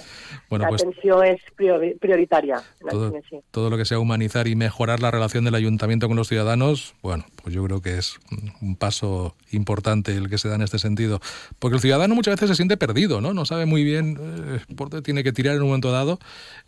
[0.48, 2.62] bueno, la pues, atención es priori prioritaria.
[2.88, 3.12] Todo,
[3.50, 7.26] todo, lo que sea humanizar y mejorar la relación del ayuntamiento con los ciudadanos, bueno,
[7.42, 8.18] pues yo creo que es
[8.62, 11.20] un paso importante el que se da en este sentido.
[11.58, 13.34] Porque el ciudadano muchas veces se siente perdido, ¿no?
[13.34, 16.18] No sabe muy bien eh, por dónde tiene que tirar en un momento dado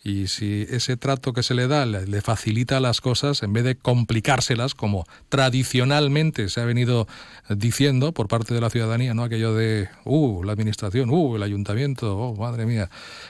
[0.02, 3.64] y si ese trato que se le da le, le facilita las cosas, en vez
[3.64, 7.06] de complicárselas, como tradicionalmente se ha venido
[7.48, 9.24] diciendo por parte de la ciudadanía, ¿no?
[9.24, 12.88] Aquello de, uh, la administración, uh, el ayuntamiento, oh, madre mía,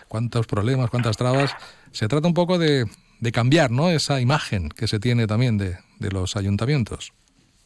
[0.09, 1.55] cuántos problemas, cuántas trabas.
[1.93, 2.87] Se trata un poco de,
[3.21, 3.91] de cambiar, ¿no?
[3.91, 7.13] Esa imagen que se tiene también de, de los ayuntamientos.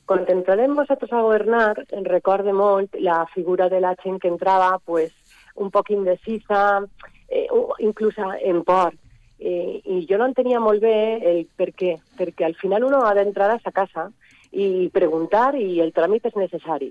[0.08, 5.12] Entrarem vosaltres a governar, recorde molt la figura de la gent que entrava pues,
[5.54, 6.80] un poc indecisa,
[7.28, 7.46] eh,
[7.78, 8.94] inclús en por.
[9.38, 13.12] Eh, I jo no entenia molt bé el per què, perquè al final uno ha
[13.14, 14.08] d'entrar a sa casa
[14.50, 16.88] i preguntar i el tràmit és necessari.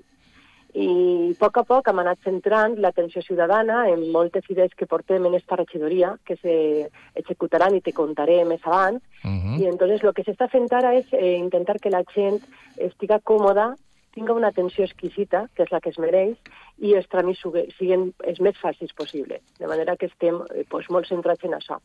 [0.74, 5.24] I a poc a poc hem anat centrant l'atenció ciutadana en moltes idees que portem
[5.26, 9.00] en esta regidoria, que se executaran i te contaré més avant.
[9.24, 9.60] Uh -huh.
[9.60, 12.40] I entonces lo que s'està fent ara és eh, intentar que la gent
[12.76, 13.74] estiga còmoda
[14.12, 16.36] tinga una atenció exquisita, que és la que es mereix,
[16.78, 17.42] i els tràmits
[17.78, 21.78] siguin els més fàcils possible, de manera que estem eh, pues, molt centrats en això.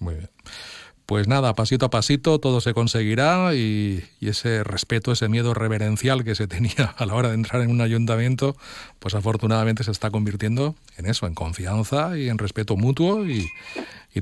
[0.00, 0.28] Muy bien.
[1.08, 6.34] Pues nada, pasito a pasito todo se conseguirá y, ese respeto, ese miedo reverencial que
[6.34, 8.54] se tenía a la hora de entrar en un ayuntamiento,
[8.98, 13.48] pues afortunadamente se está convirtiendo en eso, en confianza y en respeto mutuo y,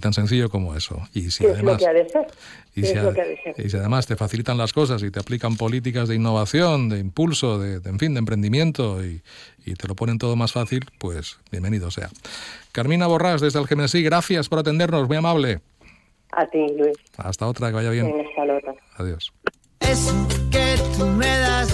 [0.00, 1.02] tan sencillo como eso.
[1.12, 1.82] Y si además,
[2.76, 7.58] Y, si, además te facilitan las cosas y te aplican políticas de innovación, de impulso,
[7.58, 9.22] de, en fin, de emprendimiento y,
[9.74, 12.10] te lo ponen todo más fácil, pues bienvenido sea.
[12.70, 15.62] Carmina Borrás, desde el GMSI, gracias por atendernos, muy amable.
[16.32, 16.96] A ti, Luis.
[17.16, 18.12] Hasta otra, que vaya bien.
[18.28, 19.32] hasta Adiós.
[19.80, 20.14] Eso
[20.50, 21.68] que tú me das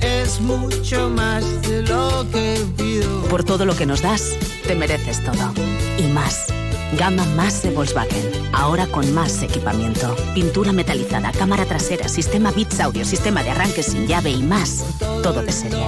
[0.00, 3.22] es mucho más de lo que pido.
[3.28, 5.52] Por todo lo que nos das, te mereces todo.
[5.98, 6.59] Y más.
[6.98, 8.30] Gama más de Volkswagen.
[8.52, 10.16] Ahora con más equipamiento.
[10.34, 14.84] Pintura metalizada, cámara trasera, sistema Bits Audio, sistema de arranque sin llave y más.
[15.22, 15.86] Todo de serie.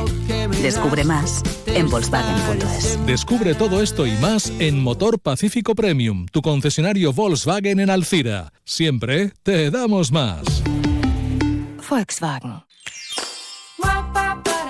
[0.62, 2.98] Descubre más en Volkswagen.es.
[3.06, 8.52] Descubre todo esto y más en Motor Pacífico Premium, tu concesionario Volkswagen en Alcira.
[8.64, 10.62] Siempre te damos más.
[11.88, 12.62] Volkswagen.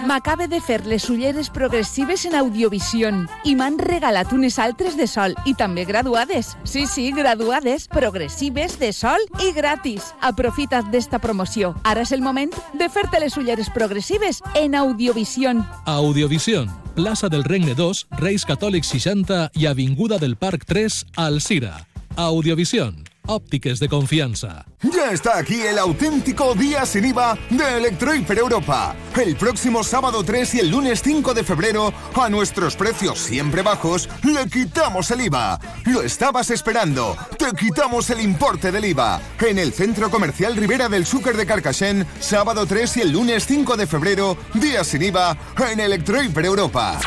[0.03, 5.37] M'acabe de fer les ulleres progressives en Audiovision i m'han regalat unes altres de sol
[5.47, 6.57] i també graduades.
[6.65, 10.11] Sí, sí, graduades, progressives, de sol i gratis.
[10.21, 11.77] Aprofita't d'esta promoció.
[11.85, 15.63] Ara és el moment de fer-te les ulleres progressives en Audiovision.
[15.87, 16.67] Audiovision,
[16.99, 21.77] plaça del Regne 2, Reis Catòlics 60 i Avinguda del Parc 3, Alcira.
[22.17, 24.67] Audiovision ópticas de confianza.
[24.83, 28.97] Ya está aquí el auténtico día sin IVA de Electroiper Europa.
[29.21, 34.09] El próximo sábado 3 y el lunes 5 de febrero, a nuestros precios siempre bajos,
[34.23, 35.61] le quitamos el IVA.
[35.87, 37.17] Lo estabas esperando.
[37.39, 39.21] Te quitamos el importe del IVA.
[39.41, 43.77] En el Centro Comercial Rivera del Súcar de Carcassén, sábado 3 y el lunes 5
[43.77, 45.37] de febrero, día sin IVA
[45.71, 46.99] en Electroiper Europa.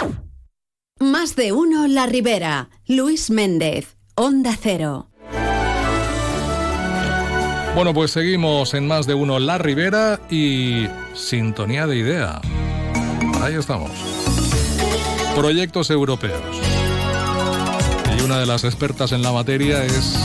[0.99, 2.69] Más de uno La Ribera.
[2.87, 3.97] Luis Méndez.
[4.15, 5.09] Onda Cero.
[7.75, 12.39] Bueno, pues seguimos en más de uno La Ribera y Sintonía de Idea.
[13.41, 13.91] Ahí estamos.
[15.35, 16.39] Proyectos europeos.
[18.17, 20.17] Y una de las expertas en la materia es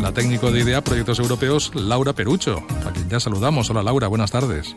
[0.00, 3.68] la técnico de idea Proyectos Europeos, Laura Perucho, a quien ya saludamos.
[3.68, 4.76] Hola Laura, buenas tardes.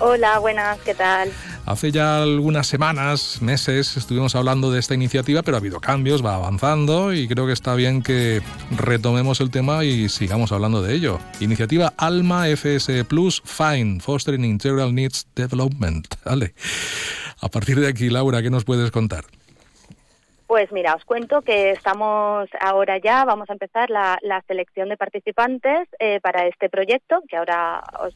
[0.00, 1.30] Hola, buenas, ¿qué tal?
[1.68, 6.34] Hace ya algunas semanas, meses, estuvimos hablando de esta iniciativa, pero ha habido cambios, va
[6.34, 11.18] avanzando y creo que está bien que retomemos el tema y sigamos hablando de ello.
[11.40, 16.06] Iniciativa ALMA FS Plus FINE, Fostering Integral Needs Development.
[16.24, 16.54] Vale.
[17.42, 19.26] A partir de aquí, Laura, ¿qué nos puedes contar?
[20.48, 25.86] Pues mira, os cuento que estamos ahora ya, vamos a empezar la, selección de participantes
[25.98, 28.14] eh, para este proyecto, que ahora os,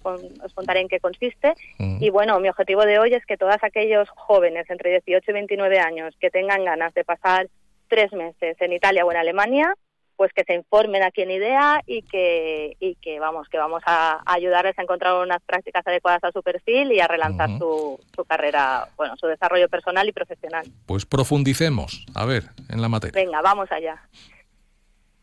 [0.54, 1.52] contaré en qué consiste.
[1.78, 1.98] Mm.
[2.00, 5.78] Y bueno, mi objetivo de hoy es que todos aquellos jóvenes entre 18 y 29
[5.78, 7.48] años que tengan ganas de pasar
[7.88, 9.74] tres meses en Italia o en Alemania,
[10.16, 14.20] pues que se informen aquí en IDEA y que, y que vamos, que vamos a
[14.26, 18.88] ayudarles a encontrar unas prácticas adecuadas a su perfil y a relanzar su, su carrera,
[18.96, 20.66] bueno, su desarrollo personal y profesional.
[20.86, 23.20] Pues profundicemos, a ver, en la materia.
[23.20, 24.00] Venga, vamos allá.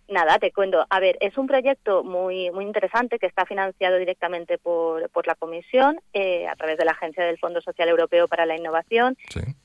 [0.09, 0.87] Nada, te cuento.
[0.89, 5.35] A ver, es un proyecto muy muy interesante que está financiado directamente por, por la
[5.35, 9.15] Comisión eh, a través de la Agencia del Fondo Social Europeo para la Innovación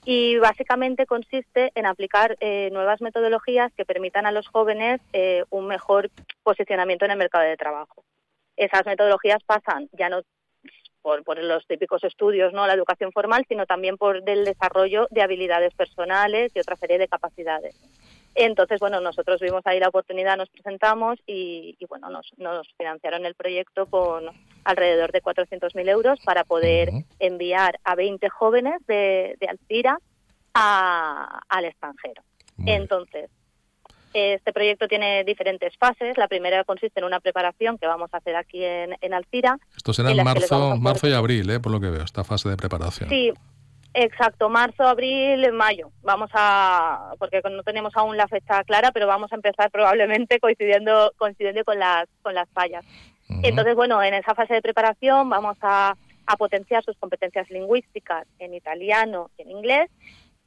[0.05, 5.67] y básicamente consiste en aplicar eh, nuevas metodologías que permitan a los jóvenes eh, un
[5.67, 6.11] mejor
[6.43, 8.05] posicionamiento en el mercado de trabajo.
[8.55, 10.21] Esas metodologías pasan ya no
[11.01, 15.23] por, por, los típicos estudios, no la educación formal, sino también por el desarrollo de
[15.23, 17.75] habilidades personales y otra serie de capacidades.
[18.35, 22.33] Entonces, bueno, nosotros vimos ahí la oportunidad, nos presentamos y, bueno, nos,
[22.77, 24.25] financiaron el proyecto con
[24.65, 29.99] alrededor de 400.000 euros para poder enviar a 20 jóvenes de, de Alcira
[30.55, 32.23] al extranjero.
[32.67, 33.31] Entonces,
[34.15, 36.17] este proyecto tiene diferentes fases.
[36.17, 39.59] La primera consiste en una preparación que vamos a hacer aquí en, en Alcira.
[39.77, 41.61] Esto será en marzo, marzo y abril, ¿eh?
[41.61, 43.11] por lo que veo, esta fase de preparación.
[43.11, 43.33] Sí,
[43.97, 45.93] Exacto, marzo, abril, mayo.
[46.03, 51.13] Vamos a, porque no tenemos aún la fecha clara, pero vamos a empezar probablemente coincidiendo,
[51.17, 52.85] coincidiendo con las, con las fallas.
[53.43, 58.53] Entonces, bueno, en esa fase de preparación vamos a, a, potenciar sus competencias lingüísticas en
[58.53, 59.91] italiano y en inglés.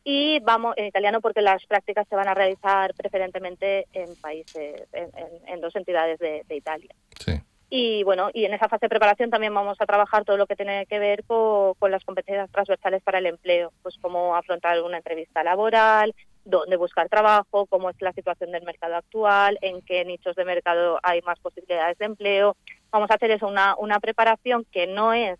[0.04, 5.10] Y vamos en italiano porque las prácticas se van a realizar preferentemente en países, en,
[5.48, 6.94] en, dos entidades de, de Italia.
[7.20, 7.34] Sí.
[7.70, 10.56] Y bueno, y en esa fase de preparación también vamos a trabajar todo lo que
[10.56, 15.44] tiene que ver con, las competencias transversales para el empleo, pues cómo afrontar una entrevista
[15.44, 16.16] laboral,
[16.46, 20.98] dónde buscar trabajo, cómo es la situación del mercado actual, en qué nichos de mercado
[21.04, 22.56] hay más posibilidades de empleo.
[22.90, 25.38] Vamos a hacer eso, una, una preparación que no es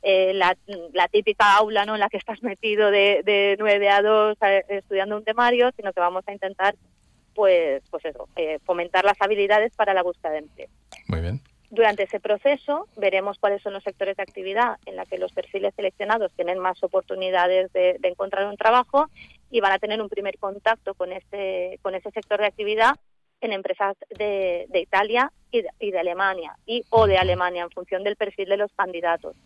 [0.00, 0.56] eh, la,
[1.08, 1.94] típica aula ¿no?
[1.94, 6.00] en la que estás metido de, de 9 a 2 estudiando un temario, sino que
[6.00, 6.74] vamos a intentar
[7.34, 10.68] pues, pues eso, eh, fomentar las habilidades para la búsqueda de empleo.
[11.08, 11.42] Muy bien.
[11.70, 15.74] Durante ese proceso veremos cuáles son los sectores de actividad en la que los perfiles
[15.74, 19.08] seleccionados tienen más oportunidades de, encontrar un trabajo
[19.50, 22.96] y van a tener un primer contacto con ese, con ese sector de actividad
[23.40, 28.48] en empresas de, Italia y de, Alemania y o de Alemania en función del perfil
[28.48, 29.36] de los candidatos.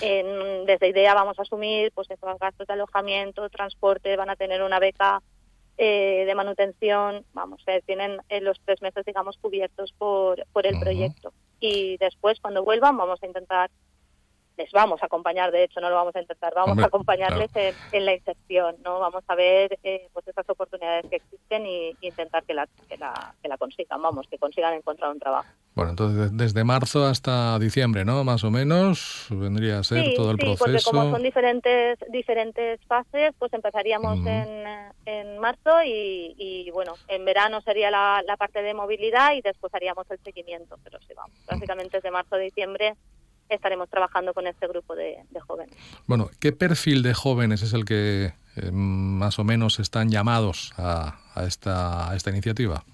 [0.00, 4.78] desde IDEA vamos a asumir pues esos gastos de alojamiento, transporte, van a tener una
[4.78, 5.22] beca
[5.78, 10.78] eh, de manutención, vamos, eh, tienen eh, los tres meses, digamos, cubiertos por, por el
[10.80, 11.32] proyecto.
[11.60, 13.70] Y después, cuando vuelvan, vamos a intentar
[14.58, 17.48] les vamos a acompañar, de hecho no lo vamos a intentar, vamos a acompañarles
[17.92, 18.98] en, la inserción, ¿no?
[18.98, 23.34] Vamos a ver eh, pues esas oportunidades que existen y, intentar que la, que, la,
[23.40, 25.48] que la consigan, vamos, que consigan encontrar un trabajo.
[25.74, 28.24] Bueno, entonces desde marzo hasta diciembre, ¿no?
[28.24, 30.64] Más o menos vendría a ser todo el sí, proceso.
[30.64, 34.64] porque como son diferentes diferentes fases, pues empezaríamos en,
[35.06, 39.72] en marzo y, y, bueno, en verano sería la, la parte de movilidad y después
[39.72, 42.96] haríamos el seguimiento, pero sí, vamos, básicamente desde marzo a diciembre
[43.48, 45.74] estaremos trabajando con este grupo de, jóvenes.
[46.06, 51.18] Bueno, ¿qué perfil de jóvenes es el que eh, más o menos están llamados a,
[51.46, 52.84] esta, esta iniciativa?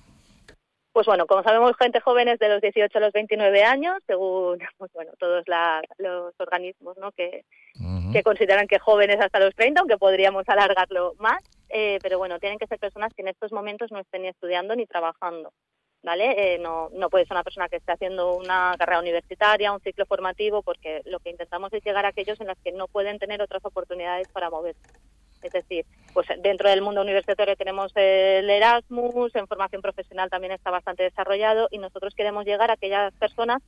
[0.92, 4.58] Pues bueno, como sabemos, gente joven es de los 18 a los 29 años, según
[4.78, 5.44] pues bueno, todos
[5.98, 7.10] los organismos ¿no?
[7.12, 7.44] que,
[8.12, 11.42] que consideran que jóvenes hasta los 30, aunque podríamos alargarlo más.
[11.68, 14.76] Eh, pero bueno, tienen que ser personas que en estos momentos no estén ni estudiando
[14.76, 15.52] ni trabajando.
[16.04, 16.54] ¿Vale?
[16.54, 20.04] Eh, no, no puede ser una persona que esté haciendo una carrera universitaria, un ciclo
[20.06, 23.40] formativo, porque lo que intentamos es llegar a aquellos en los que no pueden tener
[23.40, 24.80] otras oportunidades para moverse.
[25.42, 30.70] Es decir, pues dentro del mundo universitario tenemos el Erasmus, en formación profesional también está
[30.70, 33.62] bastante desarrollado y nosotros queremos llegar a aquellas personas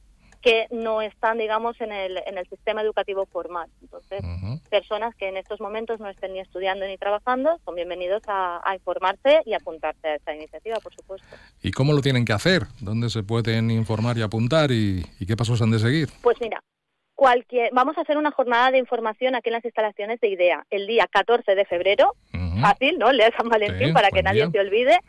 [0.46, 3.68] que no están, digamos, en el, en el sistema educativo formal.
[3.82, 4.22] Entonces,
[4.70, 9.40] personas que en estos momentos no estén ni estudiando ni trabajando son bienvenidos a, informarse
[9.44, 11.26] y apuntarse a esta iniciativa, por supuesto.
[11.64, 12.62] ¿Y cómo lo tienen que hacer?
[12.80, 14.70] ¿Dónde se pueden informar y apuntar?
[14.70, 16.10] ¿Y, qué pasos han de seguir?
[16.22, 16.62] Pues mira,
[17.16, 20.86] cualquier, vamos a hacer una jornada de información aquí en las instalaciones de IDEA el
[20.86, 22.14] día 14 de febrero.
[22.60, 23.10] Fácil, ¿no?
[23.10, 25.00] Lea San Valentín para que nadie se olvide.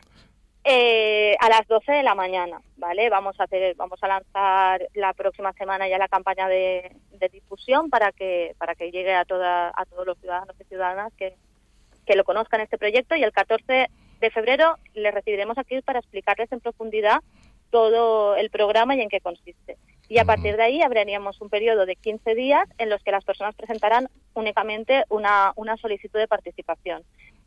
[0.64, 3.08] Eh, a las 12 de la mañana, ¿vale?
[3.08, 6.94] Vamos a hacer, vamos a lanzar la próxima semana ya la campaña de,
[7.32, 11.34] difusión para que para que llegue a toda a todos los ciudadanos y ciudadanas que,
[12.06, 13.88] que lo conozcan este proyecto y el 14
[14.20, 17.18] de febrero les recibiremos aquí para explicarles en profundidad
[17.70, 19.76] todo el programa y en qué consiste.
[20.08, 23.24] Y a partir de ahí abriríamos un periodo de 15 días en los que las
[23.24, 27.02] personas presentarán únicamente una, una solicitud de participación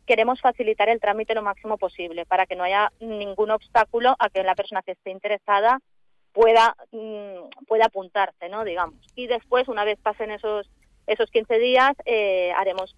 [0.06, 4.42] queremos facilitar el trámite lo máximo posible para que no haya ningún obstáculo a que
[4.42, 5.80] la persona que esté interesada
[6.32, 8.64] pueda mm, pueda apuntarse, ¿no?
[8.64, 8.96] Digamos.
[9.14, 10.68] Y después, una vez pasen esos
[11.06, 12.94] esos 15 días, eh, haremos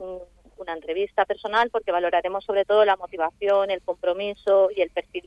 [0.57, 5.25] una entrevista personal porque valoraremos sobre todo la motivación, el compromiso y el perfil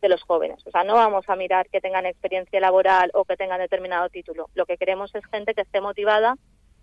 [0.00, 0.66] de los jóvenes.
[0.66, 4.48] O sea, no vamos a mirar que tengan experiencia laboral o que tengan determinado título.
[4.54, 6.36] Lo que queremos es gente que esté motivada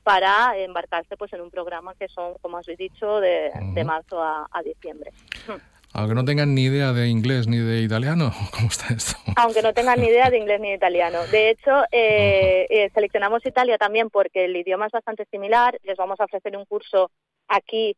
[0.03, 3.51] para embarcarse pues en un programa que son, como he dicho, de,
[3.85, 5.11] marzo a, diciembre.
[5.93, 9.15] Aunque no tengan ni idea de inglés ni de italiano, ¿cómo está esto?
[9.35, 11.19] Aunque no tengan ni idea de inglés ni de italiano.
[11.31, 15.79] De hecho, eh, eh, seleccionamos Italia también porque el idioma es bastante similar.
[15.83, 17.11] Les vamos a ofrecer un curso
[17.47, 17.95] aquí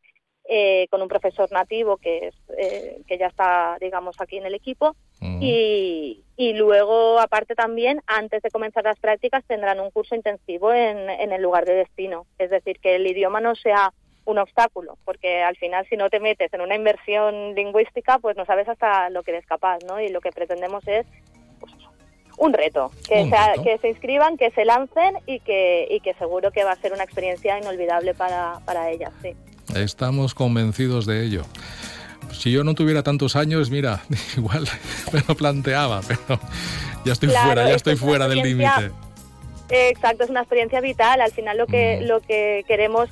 [0.48, 4.54] eh, con un profesor nativo que, es, eh, que ya está, digamos, aquí en el
[4.54, 4.94] equipo.
[5.20, 11.10] y, y, luego, aparte también, antes de comenzar las prácticas, tendrán un curso intensivo en,
[11.10, 12.26] en el lugar de destino.
[12.38, 13.92] Es decir, que el idioma no sea
[14.26, 18.44] un obstáculo, porque al final si no te metes en una inversión lingüística, pues no
[18.44, 20.00] sabes hasta lo que eres capaz, ¿no?
[20.00, 21.06] Y lo que pretendemos es
[21.60, 21.72] pues,
[22.36, 23.30] un reto, que,
[23.62, 26.92] que se inscriban, que se lancen y que, y que seguro que va a ser
[26.92, 29.34] una experiencia inolvidable para, para ellas, sí.
[29.80, 31.44] Estamos convencidos de ello.
[32.32, 34.00] Si yo no tuviera tantos años, mira,
[34.36, 34.68] igual
[35.12, 36.40] me lo planteaba, pero
[37.04, 38.90] ya estoy fuera, ya estoy fuera del límite.
[39.68, 41.20] Exacto, es una experiencia vital.
[41.20, 43.08] Al final lo que, lo que queremos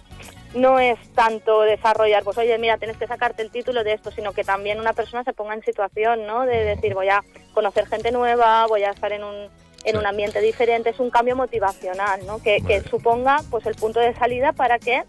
[0.54, 4.32] no es tanto desarrollar, pues oye, mira, tienes que sacarte el título de esto, sino
[4.32, 6.46] que también una persona se ponga en situación, ¿no?
[6.46, 9.48] De decir, voy a conocer gente nueva, voy a estar en un,
[9.84, 12.40] en un ambiente diferente, es un cambio motivacional, ¿no?
[12.40, 15.02] Que, que suponga pues el punto de salida para que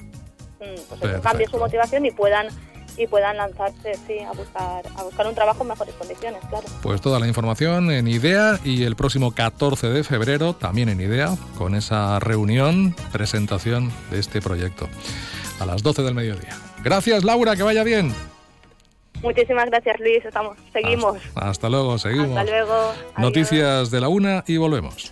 [0.59, 2.47] Mm, pues cambie su motivación y puedan
[2.97, 6.65] y puedan lanzarse sí, a buscar a buscar un trabajo en mejores condiciones, claro.
[6.81, 11.35] Pues toda la información en IDEA y el próximo 14 de febrero también en IDEA
[11.57, 14.87] con esa reunión, presentación de este proyecto
[15.59, 16.57] a las 12 del mediodía.
[16.83, 18.13] Gracias Laura, que vaya bien.
[19.21, 21.17] Muchísimas gracias Luis, estamos seguimos.
[21.35, 22.37] Hasta, luego, seguimos.
[22.37, 22.93] Hasta luego.
[23.17, 25.11] Noticias de la una y volvemos.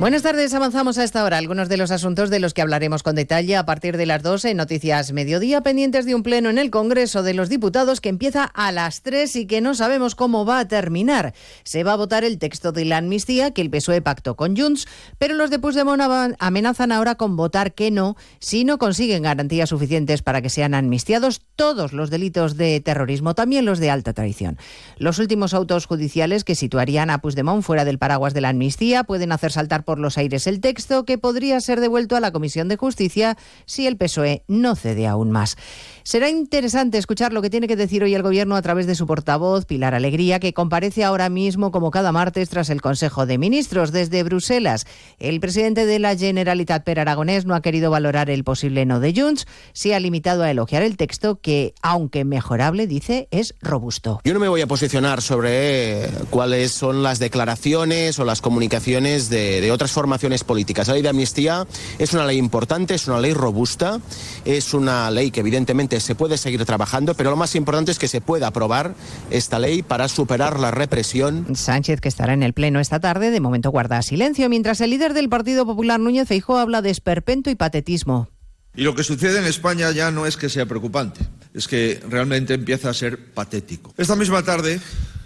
[0.00, 3.14] Buenas tardes, avanzamos a esta hora algunos de los asuntos de los que hablaremos con
[3.14, 6.70] detalle a partir de las 12 en Noticias Mediodía, pendientes de un pleno en el
[6.70, 10.58] Congreso de los Diputados que empieza a las 3 y que no sabemos cómo va
[10.58, 11.34] a terminar.
[11.64, 14.88] Se va a votar el texto de la amnistía que el PSOE pactó con Junts,
[15.18, 16.00] pero los de Puigdemont
[16.38, 21.42] amenazan ahora con votar que no si no consiguen garantías suficientes para que sean amnistiados
[21.56, 24.56] todos los delitos de terrorismo, también los de alta traición.
[24.96, 29.30] Los últimos autos judiciales que situarían a Puigdemont fuera del paraguas de la amnistía pueden
[29.32, 32.76] hacer saltar por los aires el texto que podría ser devuelto a la Comisión de
[32.76, 33.36] Justicia
[33.66, 35.56] si el PSOE no cede aún más.
[36.02, 39.06] Será interesante escuchar lo que tiene que decir hoy el Gobierno a través de su
[39.06, 43.92] portavoz, Pilar Alegría, que comparece ahora mismo como cada martes tras el Consejo de Ministros
[43.92, 44.86] desde Bruselas.
[45.18, 49.12] El presidente de la Generalitat Per Aragonés no ha querido valorar el posible no de
[49.14, 54.20] Junts, se ha limitado a elogiar el texto que, aunque mejorable, dice, es robusto.
[54.24, 59.60] Yo no me voy a posicionar sobre cuáles son las declaraciones o las comunicaciones de,
[59.60, 60.88] de otras formaciones políticas.
[60.88, 61.66] La ley de amnistía
[61.98, 64.00] es una ley importante, es una ley robusta,
[64.44, 68.06] es una ley que evidentemente se puede seguir trabajando, pero lo más importante es que
[68.06, 68.94] se pueda aprobar
[69.30, 71.56] esta ley para superar la represión.
[71.56, 75.14] Sánchez, que estará en el Pleno esta tarde, de momento guarda silencio, mientras el líder
[75.14, 78.28] del Partido Popular, Núñez Feijóo, habla de esperpento y patetismo.
[78.76, 81.20] Y lo que sucede en España ya no es que sea preocupante,
[81.54, 83.92] es que realmente empieza a ser patético.
[83.96, 84.80] Esta misma tarde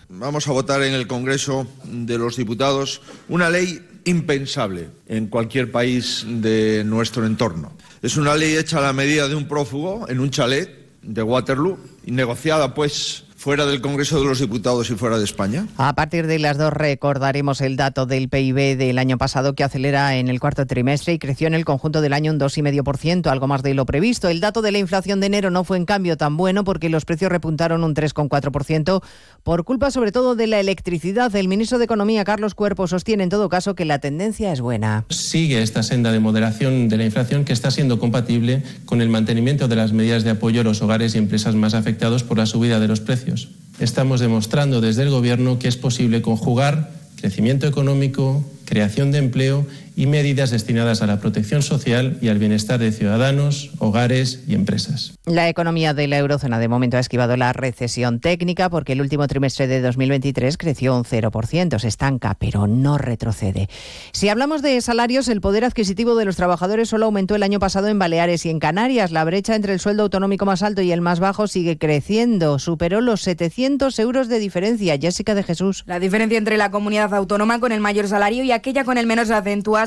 [0.09, 6.25] vamos a votar en el Congreso de los Diputados una ley impensable en cualquier país
[6.27, 7.73] de nuestro entorno.
[8.03, 10.71] Es una ley hecha a la medida de un prófugo en un chalet
[11.03, 15.67] de Waterloo y negociada pues fuera del Congreso de los Diputados y fuera de España?
[15.77, 20.17] A partir de las dos recordaremos el dato del PIB del año pasado que acelera
[20.17, 23.63] en el cuarto trimestre y creció en el conjunto del año un 2,5%, algo más
[23.63, 24.31] de lo previsto.
[24.31, 27.05] El dato de la inflación de enero no fue en cambio tan bueno porque los
[27.05, 29.03] precios repuntaron un 3,4%
[29.43, 31.37] por culpa sobre todo de la electricidad.
[31.37, 35.05] El ministro de Economía, Carlos Cuerpo, sostiene en todo caso que la tendencia es buena.
[35.11, 39.69] Sigue esta senda de moderación de la inflación que está siendo compatible con el mantenimiento
[39.69, 42.81] de las medidas de apoyo a los hogares y empresas más afectados por la subida
[42.81, 43.34] de los precios.
[43.81, 49.67] Estamos demostrando desde el Gobierno que es posible conjugar crecimiento económico, creación de empleo
[49.97, 55.15] y medidas destinadas a la protección social y al bienestar de ciudadanos, hogares y empresas.
[55.25, 59.27] La economía de la eurozona de momento ha esquivado la recesión técnica porque el último
[59.27, 63.69] trimestre de 2023 creció un 0%, se estanca, pero no retrocede.
[64.13, 67.89] Si hablamos de salarios, el poder adquisitivo de los trabajadores solo aumentó el año pasado
[67.89, 69.13] en Baleares y en Canarias.
[69.13, 72.59] La brecha entre el sueldo autonómico más alto y el más bajo sigue creciendo.
[72.59, 74.99] Superó los 700 euros de diferencia.
[74.99, 75.85] Jessica de Jesús.
[75.87, 79.31] La diferencia entre la comunidad autónoma con el mayor salario y aquella con el menos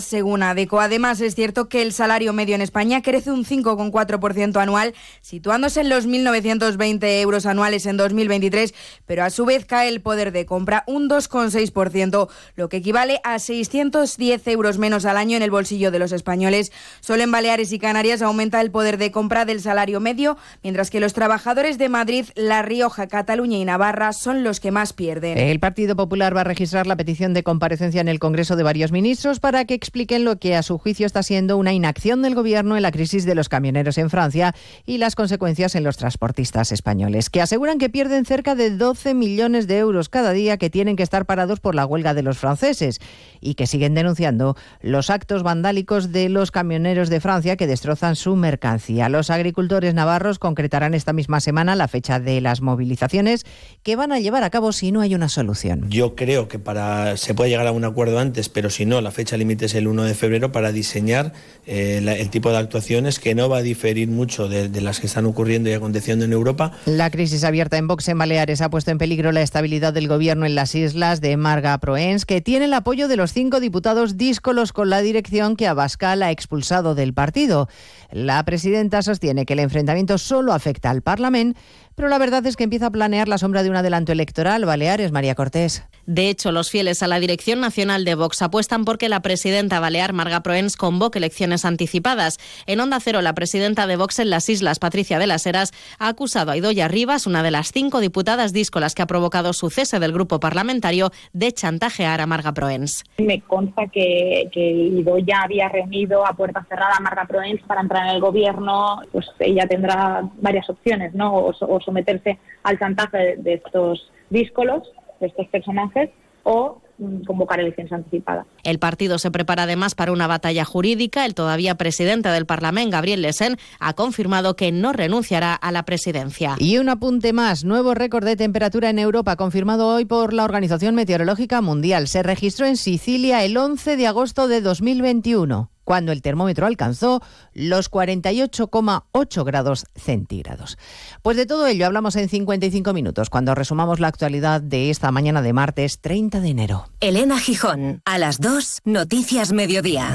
[0.03, 0.79] según ADECO.
[0.79, 5.89] Además, es cierto que el salario medio en España crece un 5,4% anual, situándose en
[5.89, 8.73] los 1.920 euros anuales en 2023,
[9.05, 13.39] pero a su vez cae el poder de compra un 2,6%, lo que equivale a
[13.39, 16.71] 610 euros menos al año en el bolsillo de los españoles.
[16.99, 20.99] Solo en Baleares y Canarias aumenta el poder de compra del salario medio, mientras que
[20.99, 25.37] los trabajadores de Madrid, La Rioja, Cataluña y Navarra son los que más pierden.
[25.37, 28.91] El Partido Popular va a registrar la petición de comparecencia en el Congreso de varios
[28.91, 32.75] ministros para que expliquen lo que a su juicio está siendo una inacción del Gobierno
[32.75, 34.53] en la crisis de los camioneros en Francia
[34.85, 39.65] y las consecuencias en los transportistas españoles, que aseguran que pierden cerca de 12 millones
[39.65, 42.99] de euros cada día que tienen que estar parados por la huelga de los franceses
[43.39, 48.35] y que siguen denunciando los actos vandálicos de los camioneros de Francia que destrozan su
[48.35, 49.07] mercancía.
[49.07, 53.45] Los agricultores navarros concretarán esta misma semana la fecha de las movilizaciones
[53.83, 55.89] que van a llevar a cabo si no hay una solución.
[55.89, 59.11] Yo creo que para se puede llegar a un acuerdo antes, pero si no, la
[59.11, 61.34] fecha límite es el 1 de febrero para diseñar
[61.65, 65.07] eh, el tipo de actuaciones que no va a diferir mucho de, de, las que
[65.07, 66.71] están ocurriendo y aconteciendo en Europa.
[66.86, 70.45] La crisis abierta en Vox en Baleares ha puesto en peligro la estabilidad del gobierno
[70.45, 74.73] en las islas de Marga Proens, que tiene el apoyo de los cinco diputados díscolos
[74.73, 77.67] con la dirección que Abascal ha expulsado del partido.
[78.11, 81.59] La presidenta sostiene que el enfrentamiento solo afecta al Parlamento,
[81.95, 84.65] pero la verdad es que empieza a planear la sombra de un adelanto electoral.
[84.65, 85.84] Baleares, María Cortés.
[86.07, 90.13] De hecho, los fieles a la dirección nacional de Vox apuestan porque la presidenta balear
[90.13, 92.37] Marga Proens convoque elecciones anticipadas.
[92.65, 96.07] En Onda Cero, la presidenta de Vox en las islas, Patricia de las Heras, ha
[96.07, 99.99] acusado a Idoya Rivas, una de las cinco diputadas díscolas que ha provocado su cese
[99.99, 103.03] del grupo parlamentario, de chantajear a Marga Proens.
[103.17, 108.15] Me consta que, Idoya había reunido a puerta cerrada a Marga Proens para entrar en
[108.15, 109.01] el gobierno.
[109.11, 111.35] Pues ella tendrá varias opciones, ¿no?
[111.35, 114.83] O, o someterse al chantaje de estos díscolos,
[115.20, 116.09] de estos personajes,
[116.49, 118.47] o mm, convocar elecciones anticipadas.
[118.63, 121.26] El partido se prepara además para una batalla jurídica.
[121.26, 126.55] El todavía presidente del Parlamento, Gabriel Lesen, ha confirmado que no renunciará a la presidencia.
[126.57, 130.95] Y un apunte más, nuevo récord de temperatura en Europa confirmado hoy por la Organización
[130.95, 132.07] Meteorológica Mundial.
[132.07, 137.21] Se registró en Sicilia el 11 de agosto de 2021 cuando el termómetro alcanzó
[137.53, 140.77] los 48,8 grados centígrados.
[141.21, 145.41] Pues de todo ello hablamos en 55 minutos, cuando resumamos la actualidad de esta mañana
[145.41, 146.89] de martes 30 de enero.
[146.99, 150.11] Elena Gijón, a las 2, Noticias Mediodía.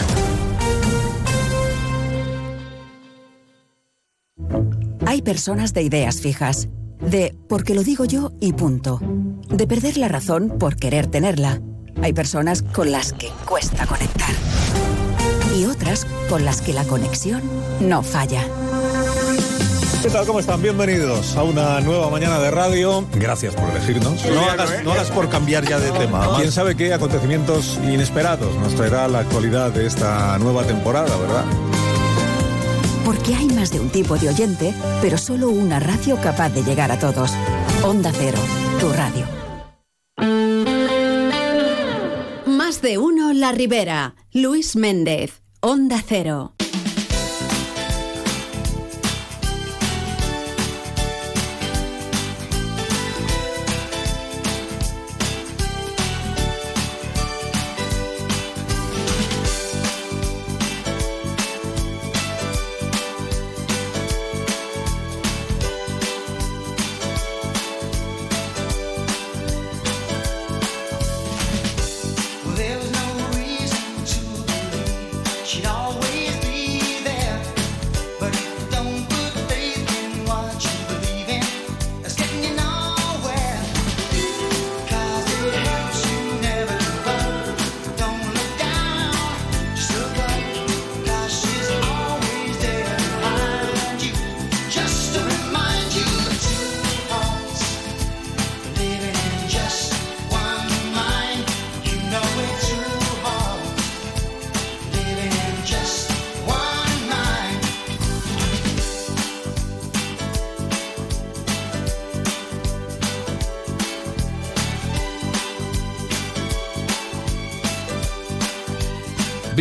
[5.06, 6.68] Hay personas de ideas fijas,
[7.00, 9.00] de porque lo digo yo y punto,
[9.48, 11.62] de perder la razón por querer tenerla.
[12.02, 14.34] Hay personas con las que cuesta conectar
[15.54, 17.42] y otras con las que la conexión
[17.80, 18.44] no falla.
[20.02, 20.26] ¿Qué tal?
[20.26, 20.60] ¿Cómo están?
[20.60, 23.06] Bienvenidos a una nueva mañana de radio.
[23.14, 24.24] Gracias por elegirnos.
[24.26, 26.28] No hagas, no hagas por cambiar ya de tema.
[26.36, 31.44] ¿Quién sabe qué acontecimientos inesperados nos traerá la actualidad de esta nueva temporada, verdad?
[33.04, 36.90] Porque hay más de un tipo de oyente, pero solo una radio capaz de llegar
[36.90, 37.30] a todos.
[37.84, 38.38] Onda Cero,
[38.80, 39.26] tu radio.
[42.46, 44.14] Más de uno La Ribera.
[44.32, 46.61] Luis Méndez, Onda Cero.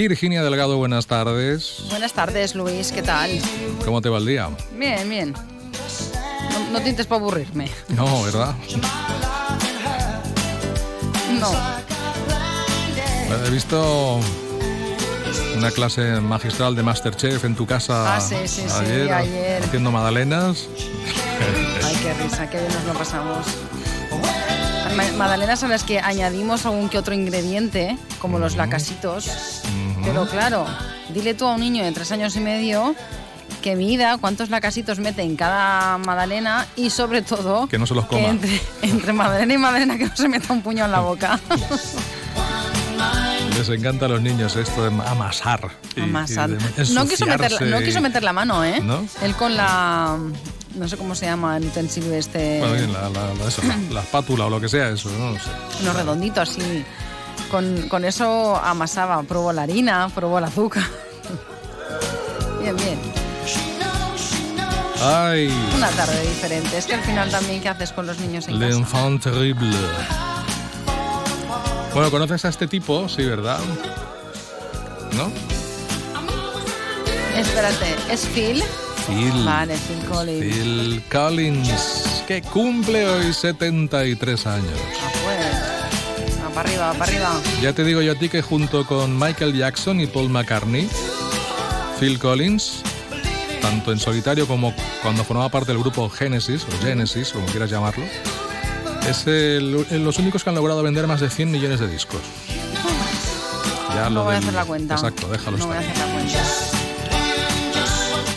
[0.08, 1.84] Virginia Delgado, buenas tardes.
[1.89, 3.39] Buenas tardes, Luis, ¿qué tal?
[3.86, 4.49] ¿Cómo te va el día?
[4.78, 5.34] Bien, bien.
[5.34, 7.70] No, no tintes para aburrirme.
[7.89, 8.54] No, ¿verdad?
[11.39, 11.52] No.
[13.45, 14.20] He visto
[15.58, 19.64] una clase magistral de Masterchef en tu casa Ah, sí, sí, sí, ayer, ayer.
[19.64, 20.68] haciendo magdalenas.
[21.84, 23.45] Ay, qué risa, qué bien nos lo pasamos.
[24.95, 29.51] Ma- Magdalenas a las que añadimos algún que otro ingrediente, como los lacasitos.
[30.12, 30.66] Pero claro,
[31.14, 32.93] dile tú a un niño de tres años y medio
[33.62, 38.05] que mida cuántos lacasitos mete en cada magdalena y sobre todo Que no se los
[38.07, 38.28] coma.
[38.28, 41.39] entre, entre magdalena y magdalena que no se meta un puño en la boca.
[43.57, 45.70] Les encanta a los niños esto de amasar.
[45.95, 46.49] y- y Amasar.
[46.49, 46.55] de
[46.93, 48.80] No quiso, meter, ensuciarse no quiso meter la mano, ¿eh?
[48.82, 49.05] ¿No?
[49.22, 50.18] Él con la...
[50.76, 52.59] No sé cómo se llama el utensilio este...
[52.59, 55.34] Bueno, bien, la, la- la- eso, la- la espátula o lo que sea eso, no,
[55.36, 55.49] sé.
[55.84, 56.84] No redondito así.
[57.52, 59.22] Con, con eso amasaba.
[59.24, 60.84] Probó la harina, probó el azúcar.
[62.62, 62.99] bien, bien.
[65.04, 66.78] Ay, Una tarde diferente.
[66.78, 68.68] Es que al final también, ¿qué haces con los niños en casa?
[68.68, 69.76] l'enfant terrible.
[71.93, 73.10] Bueno, ¿conoces a este tipo?
[73.10, 73.60] Sí, ¿verdad?
[75.18, 75.32] ¿No?
[77.36, 78.64] Espérate, ¿es Phil?
[79.08, 79.43] Phil.
[79.45, 80.56] Vale, Phil Collins.
[80.56, 84.80] Phil Collins, que cumple hoy 73 años.
[86.62, 87.41] Para arriba, para arriba.
[87.59, 90.88] Ya te digo yo a ti que junto con Michael Jackson y Paul McCartney,
[91.99, 92.84] Phil Collins,
[93.64, 98.05] tanto en solitario como cuando formaba parte del grupo Genesis, o Genesis, como quieras llamarlo,
[99.09, 99.72] es el-
[100.03, 102.22] los únicos que han logrado vender más de 100 millones de discos.
[103.95, 104.93] Ya no voy a hacer la cuenta.
[104.93, 105.93] Exacto, déjalo No voy a estar.
[105.95, 106.39] hacer la cuenta.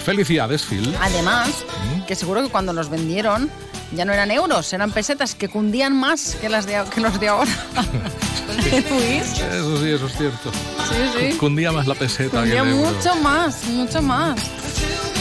[0.05, 0.97] Felicidades, Phil.
[1.01, 1.51] Además,
[1.97, 2.01] ¿Mm?
[2.07, 3.51] que seguro que cuando los vendieron
[3.93, 7.29] ya no eran euros, eran pesetas que cundían más que, las de, que los de
[7.29, 7.51] ahora.
[8.91, 9.39] Luis.
[9.41, 10.53] Eso sí, eso es cierto.
[10.53, 11.37] Sí, sí.
[11.39, 12.91] Cundía más la peseta que Cundía el euro.
[12.93, 14.39] mucho más, mucho más.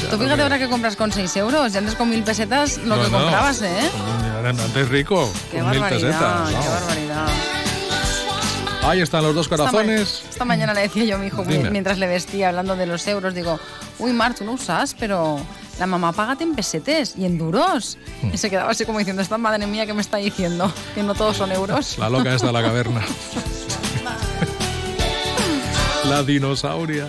[0.10, 3.10] Tú fíjate ahora que compras con 6 euros y antes con mil pesetas lo que
[3.10, 3.20] No, no.
[3.20, 3.90] comprabas, ¿eh?
[4.46, 6.50] Antes rico, Qué con mil barbaridad, pesetas.
[6.64, 7.28] qué barbaridad.
[8.84, 10.24] Ahí están los dos Esta ma- corazones.
[10.30, 11.70] Esta mañana le decía yo a mi hijo Dime.
[11.70, 13.58] mientras le vestía hablando de los euros, digo,
[14.00, 15.40] uy Mar, tú no usas, pero
[15.80, 17.98] la mamá, págate en pesetes y en duros.
[18.22, 18.34] Hmm.
[18.34, 21.16] Y se quedaba así como diciendo, esta madre mía que me está diciendo, que no
[21.16, 21.98] todos son euros.
[21.98, 23.02] La loca está la caverna.
[26.10, 27.08] la dinosauria.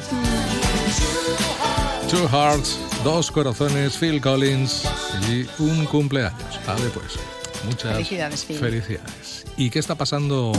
[2.08, 4.84] Two Hearts, dos corazones, Phil Collins
[5.28, 6.60] y un cumpleaños.
[6.66, 7.18] Vale, pues.
[7.64, 8.44] Muchas felicidades.
[8.44, 9.44] felicidades.
[9.56, 10.52] ¿Y qué está pasando?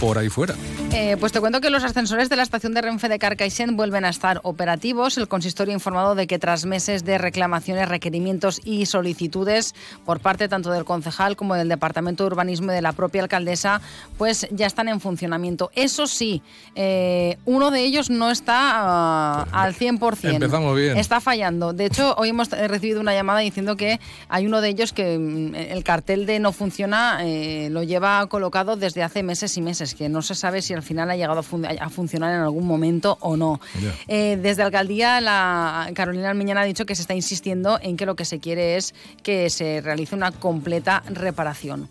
[0.00, 0.54] Por ahí fuera?
[0.92, 4.04] Eh, pues te cuento que los ascensores de la estación de Renfe de Carcaixent vuelven
[4.04, 5.18] a estar operativos.
[5.18, 9.74] El consistorio ha informado de que tras meses de reclamaciones, requerimientos y solicitudes
[10.04, 13.80] por parte tanto del concejal como del Departamento de Urbanismo y de la propia alcaldesa,
[14.18, 15.70] pues ya están en funcionamiento.
[15.74, 16.42] Eso sí,
[16.74, 20.34] eh, uno de ellos no está uh, al 100%.
[20.34, 20.96] Empezamos bien.
[20.96, 21.72] Está fallando.
[21.72, 25.54] De hecho, hoy hemos recibido una llamada diciendo que hay uno de ellos que mm,
[25.54, 30.08] el cartel de no funciona eh, lo lleva colocado desde hace meses y meses, que
[30.08, 33.60] no se sabe si al final ha llegado a, funcionar en algún momento o no.
[34.08, 38.16] Eh, desde alcaldía, la Carolina Almiñana ha dicho que se está insistiendo en que lo
[38.16, 41.88] que se quiere es que se realice una completa reparación.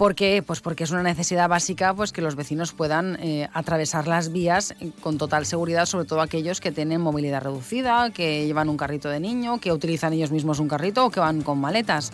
[0.00, 0.42] ¿Por qué?
[0.42, 4.74] Pues porque es una necesidad básica pues que los vecinos puedan eh, atravesar las vías
[5.02, 9.20] con total seguridad, sobre todo aquellos que tienen movilidad reducida, que llevan un carrito de
[9.20, 12.12] niño, que utilizan ellos mismos un carrito o que van con maletas.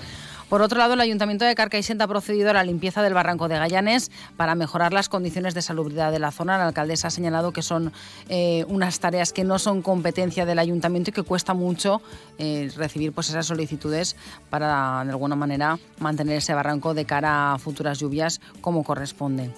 [0.49, 3.57] Por otro lado, el Ayuntamiento de Carcaixent ha procedido a la limpieza del barranco de
[3.57, 6.57] Gallanes para mejorar las condiciones de salubridad de la zona.
[6.57, 7.93] La alcaldesa ha señalado que son
[8.29, 12.01] eh, unas tareas que no son competencia del Ayuntamiento y que cuesta mucho
[12.39, 14.15] eh, recibir pues, esas solicitudes
[14.49, 19.51] para, de alguna manera, mantener ese barranco de cara a futuras lluvias como corresponde.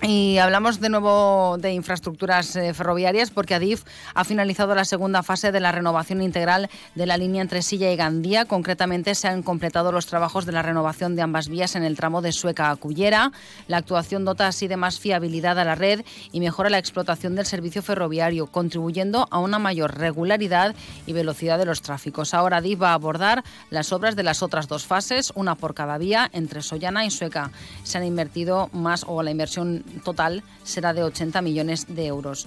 [0.00, 3.82] Y hablamos de nuevo de infraestructuras eh, ferroviarias porque Adif
[4.14, 7.96] ha finalizado la segunda fase de la renovación integral de la línea entre Silla y
[7.96, 8.44] Gandía.
[8.44, 12.22] Concretamente se han completado los trabajos de la renovación de ambas vías en el tramo
[12.22, 13.32] de Sueca a Cullera.
[13.66, 17.46] La actuación dota así de más fiabilidad a la red y mejora la explotación del
[17.46, 20.76] servicio ferroviario, contribuyendo a una mayor regularidad
[21.06, 22.34] y velocidad de los tráficos.
[22.34, 25.98] Ahora Adif va a abordar las obras de las otras dos fases, una por cada
[25.98, 27.50] vía entre Sollana y Sueca.
[27.82, 32.46] Se han invertido más o la inversión total será de 80 millones de euros.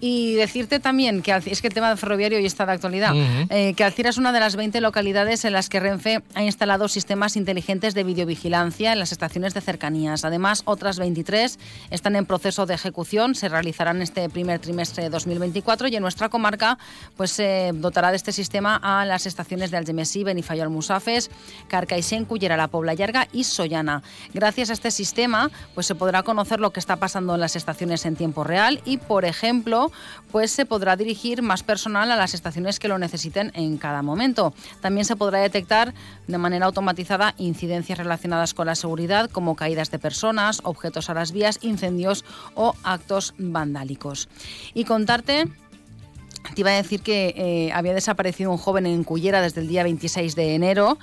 [0.00, 3.14] Y decirte también que es que el tema ferroviario hoy está de actualidad,
[3.50, 6.88] eh, que Alcira es una de las 20 localidades en las que Renfe ha instalado
[6.88, 10.24] sistemas inteligentes de videovigilancia en las estaciones de cercanías.
[10.24, 11.58] Además, otras 23
[11.90, 16.28] están en proceso de ejecución, se realizarán este primer trimestre de 2024 y en nuestra
[16.28, 16.78] comarca
[17.16, 21.30] pues se dotará de este sistema a las estaciones de Algemesí, Benifayol Musafes,
[21.68, 24.02] Carcaixent, Cullera, La Pobla Llarga y Sollana.
[24.32, 28.06] Gracias a este sistema pues se podrá conocer lo que está pasando en las estaciones
[28.06, 29.87] en tiempo real y, por ejemplo,
[30.30, 34.52] pues se podrá dirigir más personal a las estaciones que lo necesiten en cada momento.
[34.80, 35.94] También se podrá detectar
[36.26, 41.32] de manera automatizada incidencias relacionadas con la seguridad, como caídas de personas, objetos a las
[41.32, 42.24] vías, incendios
[42.54, 44.28] o actos vandálicos.
[44.74, 45.46] Y contarte
[46.54, 49.82] te iba a decir que eh, había desaparecido un joven en Cullera desde el día
[49.82, 50.98] 26 de enero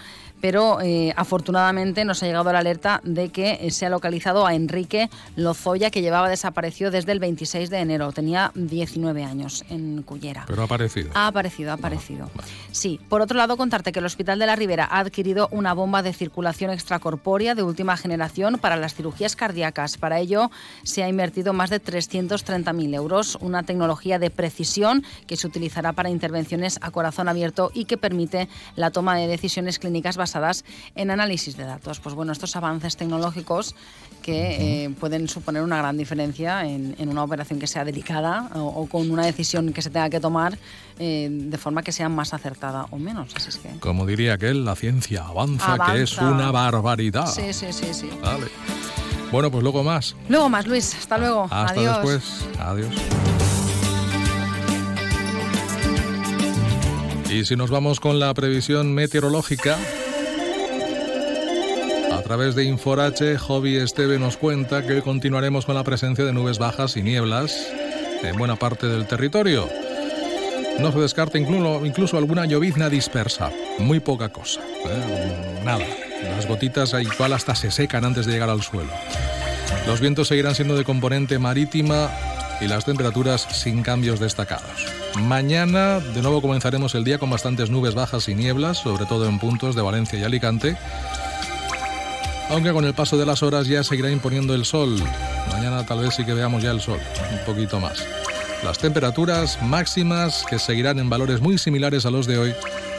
[0.45, 4.53] pero eh, afortunadamente nos ha llegado la alerta de que eh, se ha localizado a
[4.53, 8.11] Enrique Lozoya, que llevaba desaparecido desde el 26 de enero.
[8.11, 10.43] Tenía 19 años en Cullera.
[10.45, 11.09] Pero ha aparecido.
[11.15, 12.29] Ha aparecido, ha aparecido.
[12.71, 12.99] Sí.
[13.09, 16.13] Por otro lado, contarte que el Hospital de la Ribera ha adquirido una bomba de
[16.13, 19.97] circulación extracorpórea de última generación para las cirugías cardíacas.
[19.97, 20.51] Para ello
[20.83, 26.11] se ha invertido más de 330.000 euros, una tecnología de precisión que se utilizará para
[26.11, 30.34] intervenciones a corazón abierto y que permite la toma de decisiones clínicas basadas
[30.95, 31.99] en análisis de datos.
[31.99, 33.75] Pues bueno, estos avances tecnológicos
[34.21, 39.11] que eh, pueden suponer una gran diferencia en, una operación que sea delicada o, con
[39.11, 40.57] una decisión que se tenga que tomar
[40.97, 43.35] eh, de forma que sea más acertada o menos.
[43.35, 43.79] Así que...
[43.79, 47.27] Como diría aquel, la ciencia avanza, que es una barbaridad.
[47.27, 48.09] Sí, sí, sí, sí.
[48.21, 48.47] Vale.
[49.31, 50.15] Bueno, pues luego más.
[50.29, 50.95] Luego más, Luis.
[50.95, 51.43] Hasta luego.
[51.43, 51.95] Hasta Adiós.
[51.97, 52.45] después.
[52.59, 52.95] Adiós.
[57.29, 59.77] Y si nos vamos con la previsión meteorológica,
[62.25, 66.97] través de Inforache, Hobby Esteve nos cuenta que continuaremos con la presencia de nubes bajas
[66.97, 67.67] y nieblas
[68.23, 69.69] en buena parte del territorio.
[70.79, 75.61] No se descarta incluso, incluso alguna llovizna dispersa, muy poca cosa, ¿eh?
[75.63, 75.85] nada.
[76.35, 78.91] Las gotitas igual hasta se secan antes de llegar al suelo.
[79.85, 82.09] Los vientos seguirán siendo de componente marítima
[82.59, 84.87] y las temperaturas sin cambios destacados.
[85.21, 89.37] Mañana de nuevo comenzaremos el día con bastantes nubes bajas y nieblas, sobre todo en
[89.37, 90.75] puntos de Valencia y Alicante
[92.49, 95.01] aunque con el paso de las horas ya seguirá imponiendo el sol.
[95.51, 96.99] Mañana tal vez sí que veamos ya el sol,
[97.31, 98.05] un poquito más.
[98.63, 102.53] Las temperaturas máximas que seguirán en valores muy similares a los de hoy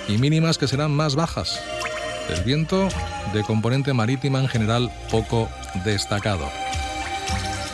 [0.08, 1.60] y mínimas que serán más bajas.
[2.28, 2.88] El viento
[3.32, 5.48] de componente marítima en general poco
[5.84, 6.48] destacado.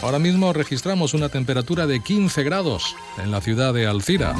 [0.02, 4.34] Ahora mismo registramos una temperatura de 15 grados en la ciudad de Alcira.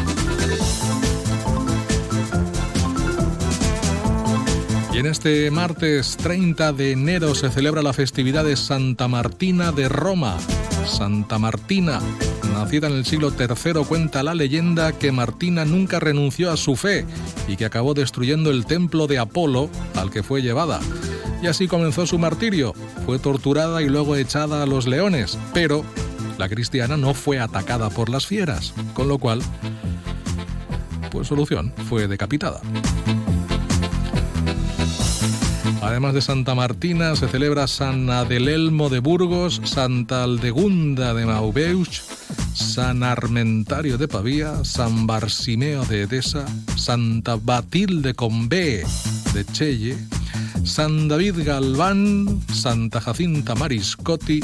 [5.02, 10.38] En este martes 30 de enero se celebra la festividad de Santa Martina de Roma.
[10.86, 11.98] Santa Martina,
[12.52, 17.04] nacida en el siglo III, cuenta la leyenda que Martina nunca renunció a su fe
[17.48, 20.78] y que acabó destruyendo el templo de Apolo al que fue llevada.
[21.42, 22.72] Y así comenzó su martirio.
[23.04, 25.84] Fue torturada y luego echada a los leones, pero
[26.38, 29.42] la cristiana no fue atacada por las fieras, con lo cual,
[31.10, 32.60] pues solución, fue decapitada.
[35.82, 42.02] Además de Santa Martina, se celebra San Adelelmo de Burgos, Santa Aldegunda de Maubeuch,
[42.54, 48.84] San Armentario de Pavía, San Barsimeo de Edesa, Santa Batilde Combé
[49.34, 49.98] de Chelle,
[50.62, 54.40] San David Galván, Santa Jacinta Mariscotti,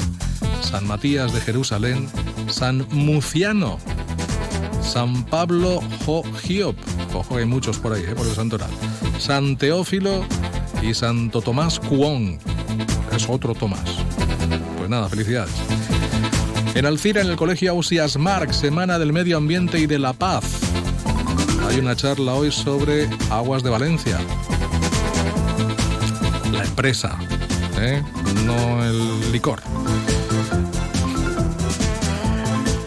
[0.61, 2.09] San Matías de Jerusalén,
[2.49, 3.79] San Muciano,
[4.83, 6.75] San Pablo Jo Giop,
[7.13, 8.71] ojo hay muchos por ahí, eh, por el santoral,
[9.19, 10.25] San Teófilo
[10.81, 12.39] y Santo Tomás Cuón,
[13.15, 13.83] es otro Tomás.
[14.77, 15.53] Pues nada, felicidades.
[16.75, 20.43] En Alcira, en el Colegio Ausias Marx, Semana del Medio Ambiente y de la Paz.
[21.67, 24.19] Hay una charla hoy sobre aguas de Valencia.
[26.51, 27.17] La empresa,
[27.79, 28.01] ¿eh?
[28.45, 29.61] no el licor.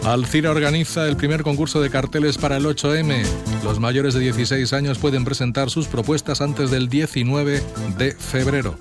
[0.05, 3.23] Alcira organiza el primer concurso de carteles para el 8M.
[3.63, 7.63] Los mayores de 16 años pueden presentar sus propuestas antes del 19
[7.97, 8.77] de febrero.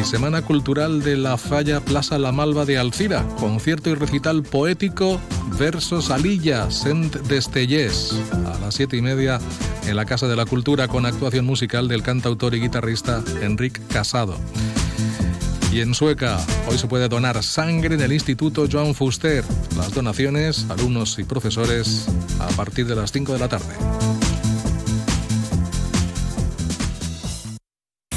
[0.00, 3.26] Y Semana Cultural de la Falla Plaza La Malva de Alcira.
[3.40, 5.20] Concierto y recital poético
[5.58, 8.14] Versos Alilla, Sent Destellés.
[8.32, 9.40] A las siete y media
[9.88, 14.36] en la Casa de la Cultura con actuación musical del cantautor y guitarrista Enrique Casado.
[15.76, 16.38] Y en Sueca,
[16.70, 19.44] hoy se puede donar sangre en el Instituto Joan Fuster.
[19.76, 22.06] Las donaciones, alumnos y profesores,
[22.40, 23.74] a partir de las 5 de la tarde.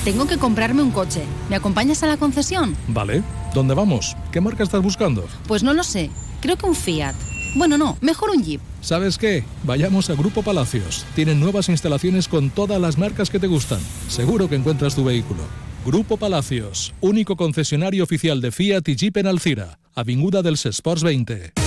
[0.06, 1.24] Tengo que comprarme un coche.
[1.50, 2.78] ¿Me acompañas a la concesión?
[2.88, 3.24] Vale.
[3.54, 4.16] ¿Dónde vamos?
[4.32, 5.28] ¿Qué marca estás buscando?
[5.46, 6.10] Pues no lo sé.
[6.40, 7.16] Creo que un Fiat.
[7.58, 8.62] Bueno, no, mejor un Jeep.
[8.80, 9.44] ¿Sabes qué?
[9.66, 11.06] Vayamos a Grupo Palacios.
[11.14, 13.82] Tienen nuevas instalaciones con todas las marcas que te gustan.
[14.08, 15.44] Seguro que encuentras tu vehículo.
[15.92, 21.59] Grupo Palacios, único concesionario oficial de Fiat y Jeep en Alcira, Avinguda del Sports 20.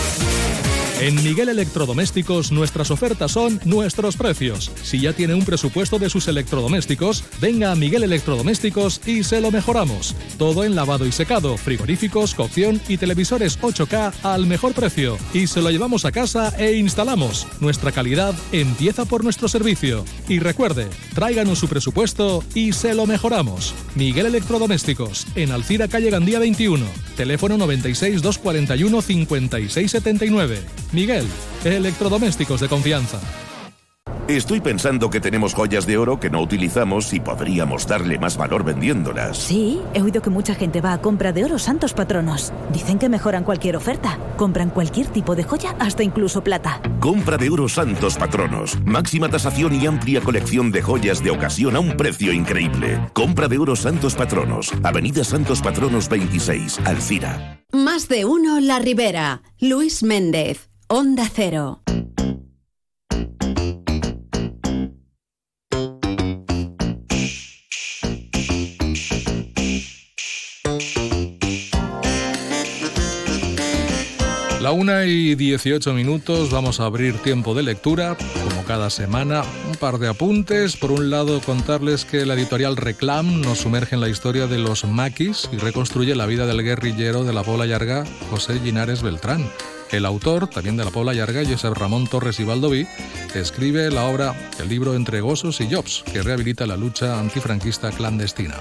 [1.03, 4.71] En Miguel Electrodomésticos nuestras ofertas son nuestros precios.
[4.85, 9.51] Si ya tiene un presupuesto de sus electrodomésticos, venga a Miguel Electrodomésticos y se lo
[9.51, 10.15] mejoramos.
[10.39, 15.19] Todo en lavado y secado, frigoríficos, cocción y televisores 8K al mejor precio.
[15.35, 17.49] Y se lo llevamos a casa e instalamos.
[17.59, 20.05] Nuestra calidad empieza por nuestro servicio.
[20.29, 20.87] Y recuerde,
[21.17, 23.75] tráiganos su presupuesto y se lo mejoramos.
[23.97, 26.87] Miguel Electrodomésticos, en Alcira Calle Gandía 21,
[27.17, 30.61] teléfono 96 241 5679.
[30.93, 31.27] Miguel,
[31.65, 33.19] electrodomésticos de confianza.
[34.29, 38.65] Estoy pensando que tenemos joyas de oro que no utilizamos y podríamos darle más valor
[38.65, 39.37] vendiéndolas.
[39.37, 42.53] Sí, he oído que mucha gente va a compra de oro santos patronos.
[42.73, 44.19] Dicen que mejoran cualquier oferta.
[44.37, 46.81] Compran cualquier tipo de joya, hasta incluso plata.
[47.01, 48.79] Compra de oro santos patronos.
[48.85, 53.01] Máxima tasación y amplia colección de joyas de ocasión a un precio increíble.
[53.13, 54.73] Compra de oro santos patronos.
[54.85, 57.61] Avenida Santos Patronos 26, Alcira.
[57.73, 59.43] Más de uno La Ribera.
[59.59, 60.72] Luis Méndez.
[60.95, 61.81] Onda Cero.
[74.61, 79.45] La una y 18 minutos vamos a abrir tiempo de lectura, como cada semana.
[79.71, 80.77] Un par de apuntes.
[80.77, 84.85] Por un lado, contarles que la editorial Reclam nos sumerge en la historia de los
[84.85, 89.49] maquis y reconstruye la vida del guerrillero de la Pola Llarga, José Linares Beltrán.
[89.93, 92.87] El autor, también de la Pobla Llarga, Josep Ramón Torres y Baldoví,
[93.35, 98.55] escribe la obra El libro Entre Gosos y Jobs, que rehabilita la lucha antifranquista clandestina.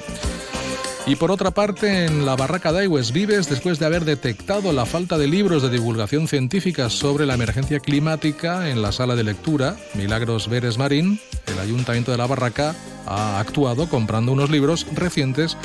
[1.07, 4.85] Y por otra parte, en la barraca de Aigües Vives, después de haber detectado la
[4.85, 9.77] falta de libros de divulgación científica sobre la emergencia climática en la sala de lectura,
[9.95, 12.75] Milagros Veres Marín, el ayuntamiento de la barraca
[13.07, 15.57] ha actuado comprando unos libros recientes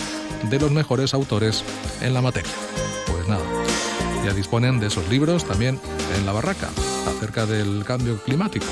[0.49, 1.65] de los mejores autores
[2.01, 2.53] en la materia.
[3.07, 3.45] Pues nada,
[4.27, 5.79] ya disponen de esos libros también
[6.17, 6.69] en la barraca,
[7.07, 8.67] acerca del cambio climático.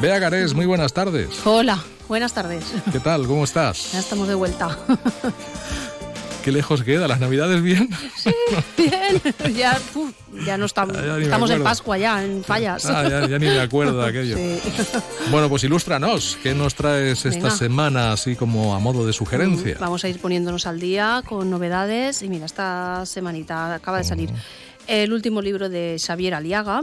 [0.00, 1.28] Bea Garés, muy buenas tardes.
[1.44, 2.64] Hola, buenas tardes.
[2.90, 3.26] ¿Qué tal?
[3.26, 3.92] ¿Cómo estás?
[3.92, 4.78] Ya estamos de vuelta.
[6.46, 7.08] ¿Qué lejos queda?
[7.08, 7.90] ¿Las navidades bien?
[8.16, 8.30] Sí,
[8.78, 9.20] bien.
[9.56, 10.12] Ya, uf,
[10.46, 10.96] ya no estamos.
[10.96, 11.64] Ya me estamos en.
[11.64, 12.86] Pascua ya, en fallas.
[12.86, 14.36] Ah, ya, ya ni me acuerdo de aquello.
[14.36, 14.60] Sí.
[15.32, 16.38] Bueno, pues ilústranos.
[16.44, 17.50] ¿Qué nos traes esta Venga.
[17.50, 19.76] semana, así como a modo de sugerencia?
[19.80, 22.22] Vamos a ir poniéndonos al día con novedades.
[22.22, 24.30] Y mira, esta semanita acaba de salir
[24.86, 26.82] el último libro de Xavier Aliaga,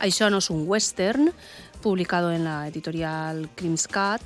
[0.00, 1.32] Això no es un western,
[1.80, 4.20] publicado en la editorial Crimscat,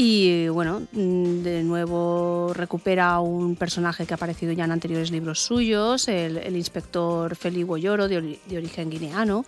[0.00, 5.40] Y bueno, mm, de nuevo recupera un personaje que ha aparecido ya en anteriores libros
[5.40, 9.44] suyos, el, inspector Feli Boyoro, de, de origen guineano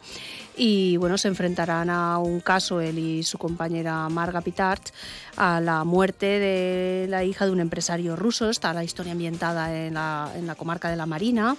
[0.56, 4.90] y bueno, se enfrentarán a un caso él y su compañera Marga Pitart
[5.36, 8.50] a la muerte de la hija de un empresario ruso.
[8.50, 11.56] Está la historia ambientada en la, en la comarca de la Marina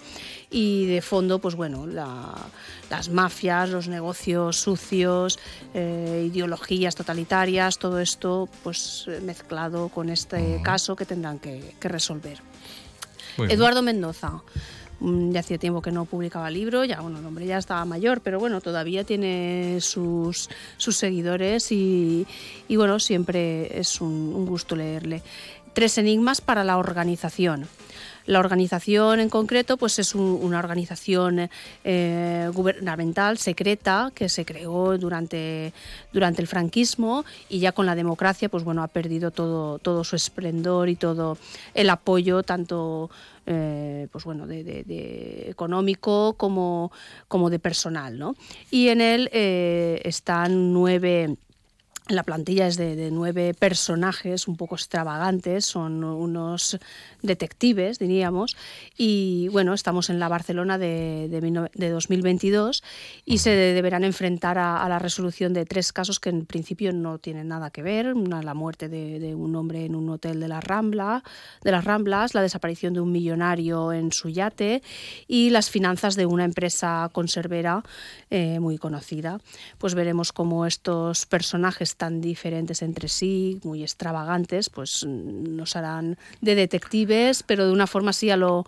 [0.52, 5.39] y de fondo, pues bueno, las mafias, los negocios sucios,
[5.74, 12.39] eh, ideologías totalitarias, todo esto pues mezclado con este caso que tendrán que, resolver.
[13.38, 14.41] Eduardo Mendoza.
[15.02, 18.22] Mm, ya hacía tiempo que no publicaba libro, ya bueno, el hombre ya estaba mayor,
[18.22, 20.47] pero bueno, todavía tiene sus,
[20.78, 22.28] sus seguidores y,
[22.70, 25.24] bueno, siempre es un, gusto leerle.
[25.74, 27.68] Tres enigmas para la organización.
[28.32, 31.49] La organización en concreto pues es una organización
[31.84, 35.73] eh, gubernamental secreta que se creó durante,
[36.13, 40.15] durante el franquismo y ya con la democracia pues bueno ha perdido todo, todo su
[40.15, 41.38] esplendor y todo
[41.73, 43.09] el apoyo tanto
[43.47, 46.89] eh, pues bueno, de, económico como,
[47.27, 48.17] como de personal.
[48.17, 48.36] ¿no?
[48.69, 51.36] Y en él eh, están nueve
[52.11, 56.77] la plantilla es de, nueve personajes un poco extravagantes, son unos
[57.22, 58.55] detectives, diríamos,
[58.97, 61.30] y bueno, estamos en la Barcelona de,
[61.74, 62.84] 2022
[63.26, 67.47] y se deberán enfrentar a, la resolución de tres casos que en principio no tienen
[67.47, 71.24] nada que ver, una la muerte de, un hombre en un hotel de la Rambla,
[71.63, 74.82] de las Ramblas, la desaparición de un millonario en su yate
[75.28, 77.84] y las finanzas de una empresa conservera
[78.30, 79.39] eh, muy conocida.
[79.78, 86.17] Pues veremos cómo estos personajes tan diferentes entre sí, muy extravagantes, pues mm, nos harán
[86.41, 87.11] de detectives,
[87.45, 88.66] pero de una forma así a lo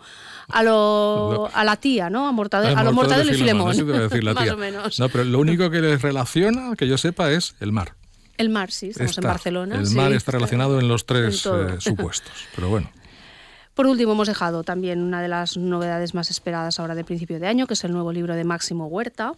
[0.48, 2.28] a lo, a la tía, ¿no?
[2.28, 3.76] A, Mortadelo, a, lo Mortadelo y Filemón.
[4.34, 4.98] Más o menos.
[4.98, 7.94] No, pero lo único que les relaciona, que yo sepa, es el mar.
[8.36, 9.76] El mar, sí, estamos en Barcelona.
[9.76, 12.90] El mar está relacionado en los tres eh, supuestos, pero bueno.
[13.74, 17.48] Por último, hemos dejado también una de las novedades más esperadas ahora de principio de
[17.48, 19.32] año, que es el nuevo libro de Máximo Huerta,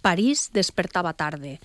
[0.00, 1.60] París despertaba tarde,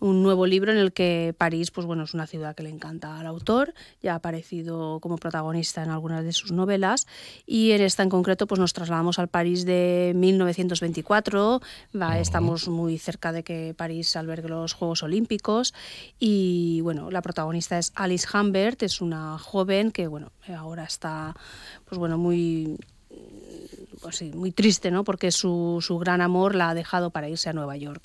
[0.00, 3.18] un nuevo libro en el que París, pues bueno, es una ciudad que le encanta
[3.18, 7.06] al autor, ya ha aparecido como protagonista en algunas de sus novelas
[7.46, 11.60] y en esta en concreto pues nos trasladamos al París de 1924,
[12.18, 15.74] estamos muy cerca de que París albergue los Juegos Olímpicos
[16.18, 21.34] y bueno, la protagonista es Alice Humbert, es una joven que bueno, ahora está
[21.84, 22.78] pues bueno, muy
[24.02, 25.04] pues sí, muy triste, ¿no?
[25.04, 28.02] Porque su, su, gran amor la ha dejado para irse a Nueva York.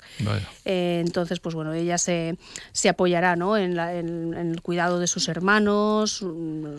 [0.64, 2.38] Eh, entonces, pues bueno, ella se,
[2.72, 3.56] se apoyará, ¿no?
[3.56, 6.24] En, el cuidado de sus hermanos,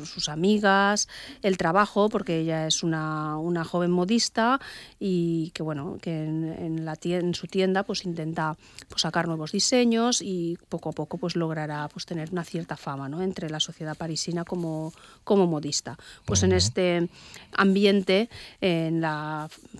[0.06, 1.10] sus amigas,
[1.42, 4.60] el trabajo, porque ella es una, una joven modista
[5.00, 8.56] y que, bueno, que en, la en su tienda, pues intenta
[8.88, 13.10] pues, sacar nuevos diseños y poco a poco, pues logrará pues tener una cierta fama,
[13.10, 13.22] ¿no?
[13.22, 14.94] Entre la sociedad parisina como,
[15.24, 15.98] como modista.
[16.26, 17.10] Pues en este
[17.52, 18.30] ambiente,
[18.62, 19.09] en la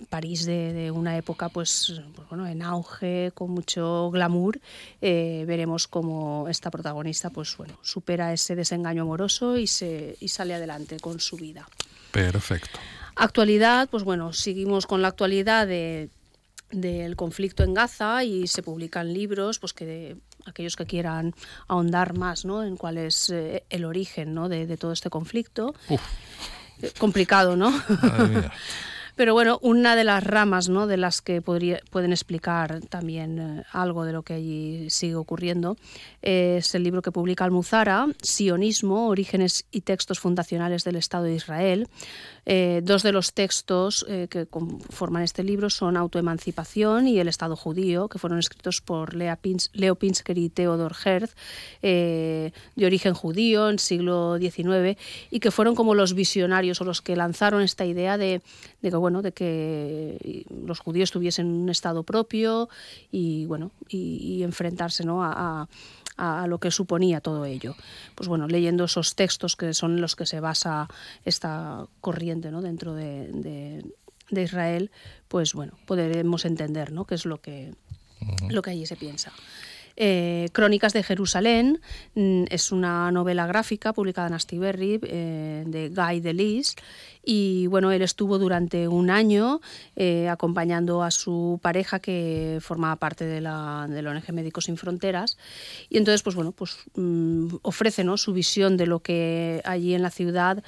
[0.08, 4.60] París de, una época pues, pues, bueno, en auge, con mucho glamour,
[5.00, 10.54] eh, veremos cómo esta protagonista pues, bueno, supera ese desengaño amoroso y, se, y sale
[10.54, 11.68] adelante con su vida.
[12.10, 12.78] Perfecto.
[13.16, 16.10] Actualidad, pues bueno, seguimos con la actualidad de,
[16.70, 20.16] del conflicto en Gaza y se publican libros pues que de,
[20.46, 21.34] aquellos que quieran
[21.68, 22.62] ahondar más ¿no?
[22.62, 24.48] en cuál es eh, el origen ¿no?
[24.48, 25.74] de, todo este conflicto.
[25.88, 27.72] Eh, complicado, ¿no?
[29.20, 30.86] Pero bueno, una de las ramas ¿no?
[30.86, 35.76] de las que pueden explicar también eh, algo de lo que allí sigue ocurriendo
[36.22, 41.86] es el libro que publica Almuzara, Sionismo, Orígenes y Textos Fundacionales del Estado de Israel.
[42.46, 47.56] Eh, dos de los textos eh, que conforman este libro son Autoemancipación y El Estado
[47.56, 51.36] Judío, que fueron escritos por Leo Pinsker y Theodor Herz,
[51.82, 54.98] de origen judío en siglo XIX,
[55.30, 58.40] y que fueron como los visionarios o los que lanzaron esta idea de,
[58.80, 62.68] de que, bueno, de que los judíos tuviesen un Estado propio
[63.10, 65.22] y, bueno, y, enfrentarse ¿no?
[65.22, 65.66] a,
[66.46, 67.74] lo que suponía todo ello.
[68.14, 70.88] Pues bueno, leyendo esos textos que son los que se basa
[71.24, 72.60] esta corriente ¿no?
[72.60, 73.82] dentro de,
[74.30, 74.90] Israel,
[75.28, 77.04] pues bueno, podremos entender ¿no?
[77.04, 77.74] qué es lo que,
[78.48, 79.32] lo que allí se piensa.
[80.02, 81.78] Eh, Crónicas de Jerusalén
[82.14, 86.74] mm, es una novela gráfica publicada en Astiberri eh, de Guy Delis
[87.22, 89.60] y bueno, él estuvo durante un año
[89.96, 95.36] eh, acompañando a su pareja que formaba parte de la, ONG Médicos Sin Fronteras
[95.90, 98.16] y entonces pues bueno, pues mm, ofrece ¿no?
[98.16, 100.64] su visión de lo que allí en la ciudad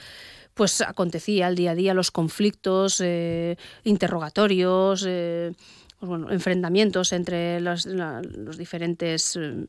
[0.53, 3.03] pues acontecía al día a día, los conflictos,
[3.85, 5.07] interrogatorios,
[6.03, 7.87] pues bueno, enfrentamientos entre los,
[8.59, 9.69] diferentes eh,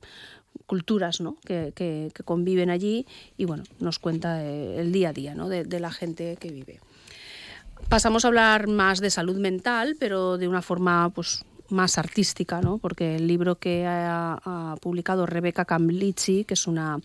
[0.65, 1.38] culturas ¿no?
[1.45, 3.05] que, conviven allí
[3.38, 5.47] y bueno, nos cuenta eh, el día a día ¿no?
[5.47, 6.79] de, la gente que vive.
[7.88, 12.79] Pasamos a hablar más de salud mental, pero de una forma pues, más artística, ¿no?
[12.79, 16.99] porque el libro que ha, publicado Rebeca Camlici, que es una,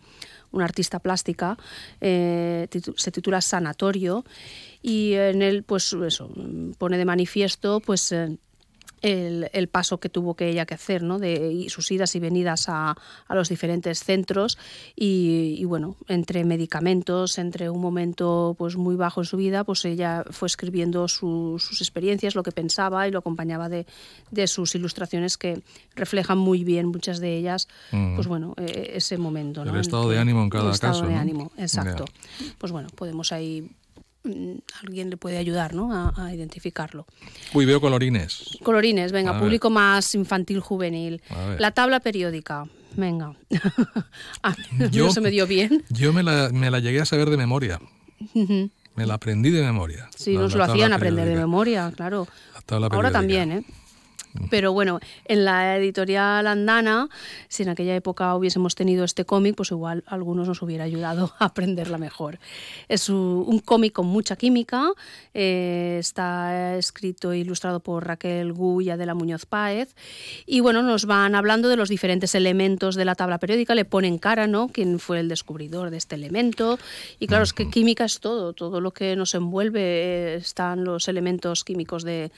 [0.52, 1.58] una artista plástica,
[2.00, 2.66] eh,
[2.96, 4.24] se titula Sanatorio
[4.80, 6.30] y en él pues eso,
[6.78, 8.14] pone de manifiesto pues
[9.02, 11.18] el, paso que tuvo que ella que hacer, ¿no?
[11.18, 12.96] de sus idas y venidas a,
[13.28, 14.58] los diferentes centros
[14.96, 20.24] y, bueno, entre medicamentos, entre un momento pues muy bajo en su vida, pues ella
[20.30, 23.86] fue escribiendo sus experiencias, lo que pensaba y lo acompañaba de,
[24.46, 25.62] sus ilustraciones que
[25.94, 29.62] reflejan muy bien muchas de ellas, pues bueno, e, ese momento.
[29.62, 30.86] El estado de ánimo en cada caso.
[30.86, 32.04] El estado de ánimo, exacto.
[32.58, 33.68] Pues bueno, podemos ahí
[34.82, 35.92] alguien le puede ayudar ¿no?
[35.92, 37.06] a, identificarlo.
[37.54, 38.58] Uy, veo colorines.
[38.62, 41.22] Colorines, venga, público más infantil juvenil.
[41.58, 42.66] La tabla periódica,
[42.96, 43.34] venga.
[44.90, 45.84] yo, no se me dio bien.
[45.88, 47.80] Yo me la, me la llegué a saber de memoria.
[48.34, 50.08] me la aprendí de memoria.
[50.16, 52.26] Sí, nos lo hacían aprender de memoria, claro.
[52.90, 53.64] Ahora también, ¿eh?
[54.50, 57.08] Pero bueno, en la editorial Andana,
[57.48, 61.46] si en aquella época hubiésemos tenido este cómic, pues igual algunos nos hubiera ayudado a
[61.46, 62.38] aprenderla mejor.
[62.88, 64.90] Es un cómic con mucha química,
[65.34, 69.94] eh, está escrito e ilustrado por Raquel Guya de la Muñoz Páez,
[70.46, 74.18] y bueno, nos van hablando de los diferentes elementos de la tabla periódica, le ponen
[74.18, 74.68] cara, ¿no?
[74.68, 76.78] Quién fue el descubridor de este elemento,
[77.18, 81.08] y claro, es que química es todo, todo lo que nos envuelve eh, están los
[81.08, 82.30] elementos químicos de,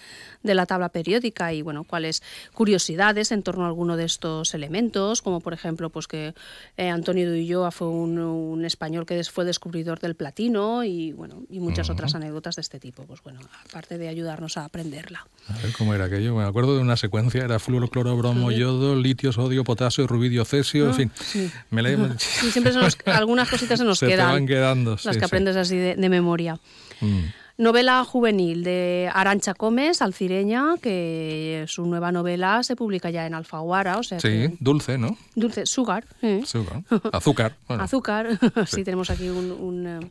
[0.43, 2.23] de la tabla periódica, y bueno, cuáles
[2.55, 6.35] curiosidades en torno a alguno de estos elementos, como por ejemplo pues que
[6.77, 11.59] eh, Antonio de Ulloa fue un, español que fue descubridor del platino y bueno y
[11.61, 13.05] muchas otras anécdotas de este tipo.
[13.05, 15.27] Pues bueno, aparte de ayudarnos a aprenderla.
[15.49, 16.37] A ver cómo era aquello.
[16.37, 20.87] Me acuerdo de una secuencia, era fluoro, cloro, bromo, yodo, litio, sodio, potasio, rubidio, cesio,
[20.87, 21.13] en ah, fin.
[21.17, 21.51] Sí.
[22.53, 22.73] siempre
[23.07, 24.29] algunas cositas se nos se quedan.
[24.29, 24.97] Te van quedando.
[25.03, 26.59] Las que aprendes así de, memoria.
[27.01, 27.25] Mm.
[27.61, 33.99] Novela juvenil de Arancha Gómez, alcireña, que su nueva novela se publica ya en Alfaguara.
[33.99, 35.19] O sea sí, dulce, ¿no?
[35.35, 36.07] Dulce, sugar.
[36.47, 36.83] Sugar.
[37.13, 37.57] Azúcar.
[37.69, 38.39] Azúcar.
[38.67, 38.83] sí.
[38.83, 40.11] tenemos aquí un, eh,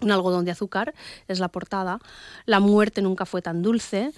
[0.00, 0.94] un algodón de azúcar,
[1.26, 1.98] es la portada.
[2.46, 4.12] La muerte nunca fue tan dulce.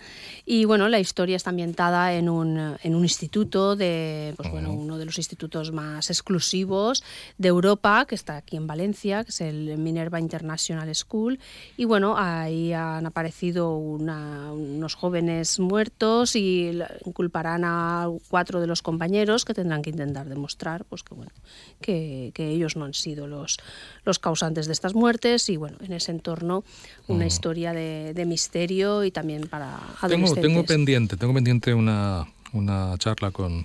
[0.45, 4.99] Y bueno, la historia está ambientada en un, en un instituto, de, pues, bueno, uno
[4.99, 7.03] de los institutos más exclusivos
[7.39, 11.39] de Europa, que está aquí en Valencia, que es el Minerva International School.
[11.77, 16.79] Y bueno, ahí han aparecido unos jóvenes muertos y
[17.15, 21.33] culparán a cuatro de los compañeros que tendrán que intentar demostrar pues, que, bueno,
[21.81, 23.59] que, que ellos no han sido los,
[24.05, 25.49] los causantes de estas muertes.
[25.49, 26.65] Y bueno, en ese entorno
[27.09, 30.43] una historia de, misterio y también para adolescentes.
[30.43, 33.65] Tengo, pendiente, tengo pendiente una, una charla con,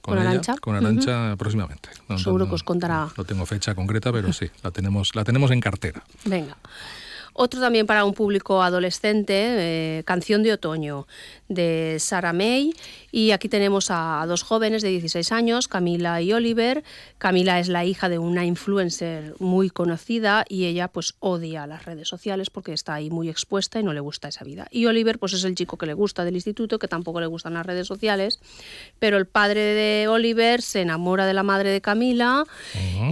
[0.00, 1.88] con, Arancha, con Arancha próximamente.
[2.16, 3.08] Seguro que os contará.
[3.16, 6.02] No tengo fecha concreta, pero sí, la tenemos, la tenemos en cartera.
[6.24, 6.56] Venga.
[7.36, 11.08] Otro también para un público adolescente, eh, Canción de Otoño,
[11.48, 12.72] de Sara May.
[13.16, 16.82] Y aquí tenemos a dos jóvenes de 16 años, Camila y Oliver.
[17.18, 22.08] Camila es la hija de una influencer muy conocida y ella pues odia las redes
[22.08, 24.66] sociales porque está ahí muy expuesta y no le gusta esa vida.
[24.72, 27.54] Y Oliver pues es el chico que le gusta del instituto, que tampoco le gustan
[27.54, 28.40] las redes sociales,
[28.98, 32.44] pero el padre de Oliver se enamora de la madre de Camila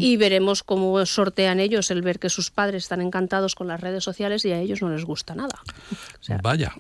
[0.01, 4.03] y veremos cómo sortean ellos el ver que sus padres están encantados con las redes
[4.03, 5.61] sociales y a ellos no les gusta nada.
[6.43, 6.75] Vaya,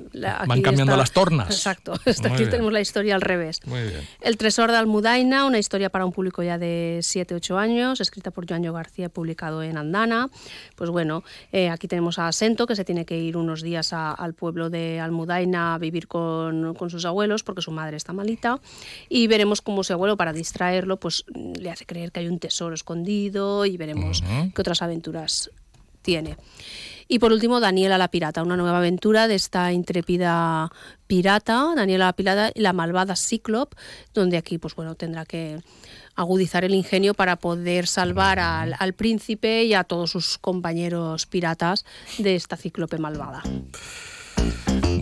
[0.48, 1.50] van cambiando las tornas.
[1.50, 3.60] Exacto, aquí tenemos la historia al revés.
[3.66, 4.08] Muy bien.
[4.20, 8.48] El Tresor de Almudaina, una historia para un público ya de 7-8 años, escrita por
[8.48, 10.28] Joanjo García, publicado en Andana.
[10.76, 11.22] Pues bueno,
[11.52, 15.00] eh, aquí tenemos a Sento, que se tiene que ir unos días al pueblo de
[15.00, 18.60] Almudaina a vivir con, sus abuelos, porque su madre está malita.
[19.08, 22.74] Y veremos cómo su abuelo, para distraerlo, pues le hace creer que hay un tesoro
[22.74, 24.22] escondido y veremos
[24.54, 25.50] qué otras aventuras
[26.02, 26.36] tiene.
[27.08, 30.70] Y por último, Daniela la Pirata, una nueva aventura de esta intrépida
[31.06, 33.74] pirata, Daniela la Pirata y la malvada Cíclop,
[34.14, 35.60] donde aquí pues bueno, tendrá que
[36.14, 41.84] agudizar el ingenio para poder salvar al, al príncipe y a todos sus compañeros piratas
[42.18, 43.42] de esta cíclope malvada.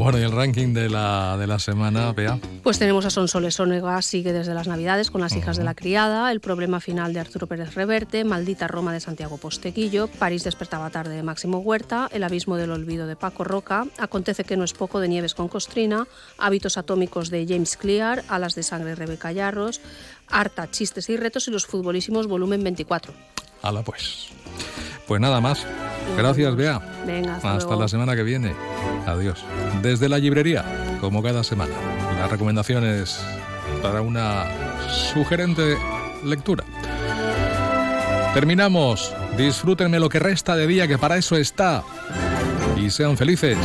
[0.01, 2.39] Bueno, y el ranking de la, de la semana, vea.
[2.63, 6.33] Pues tenemos a Sonsoles Sonega, sigue desde las Navidades con las hijas de la criada,
[6.33, 11.17] El problema final de Arturo Pérez Reverte, Maldita Roma de Santiago Posteguillo, París despertaba tarde
[11.17, 15.01] de Máximo Huerta, El abismo del olvido de Paco Roca, Acontece que no es poco
[15.01, 16.07] de Nieves con Costrina,
[16.39, 19.83] Hábitos atómicos de James Clear, Alas de sangre Rebeca Yarros,
[20.31, 23.13] Harta, chistes y retos y los futbolísimos volumen 24.
[23.61, 24.29] Hala pues.
[25.07, 25.67] Pues nada más.
[26.17, 26.81] Gracias, Bea.
[27.07, 28.55] Venga, hasta, la semana que viene.
[29.11, 29.45] Adiós.
[29.83, 30.65] Desde la librería,
[31.01, 31.75] como cada semana,
[32.19, 33.21] las recomendaciones
[33.83, 34.47] para una
[34.89, 35.77] sugerente
[36.25, 36.65] lectura.
[38.35, 39.13] Terminamos.
[39.37, 41.83] Disfrútenme lo que resta de día, que para eso está.
[42.77, 43.59] Y sean felices.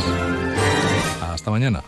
[1.22, 1.82] Hasta mañana.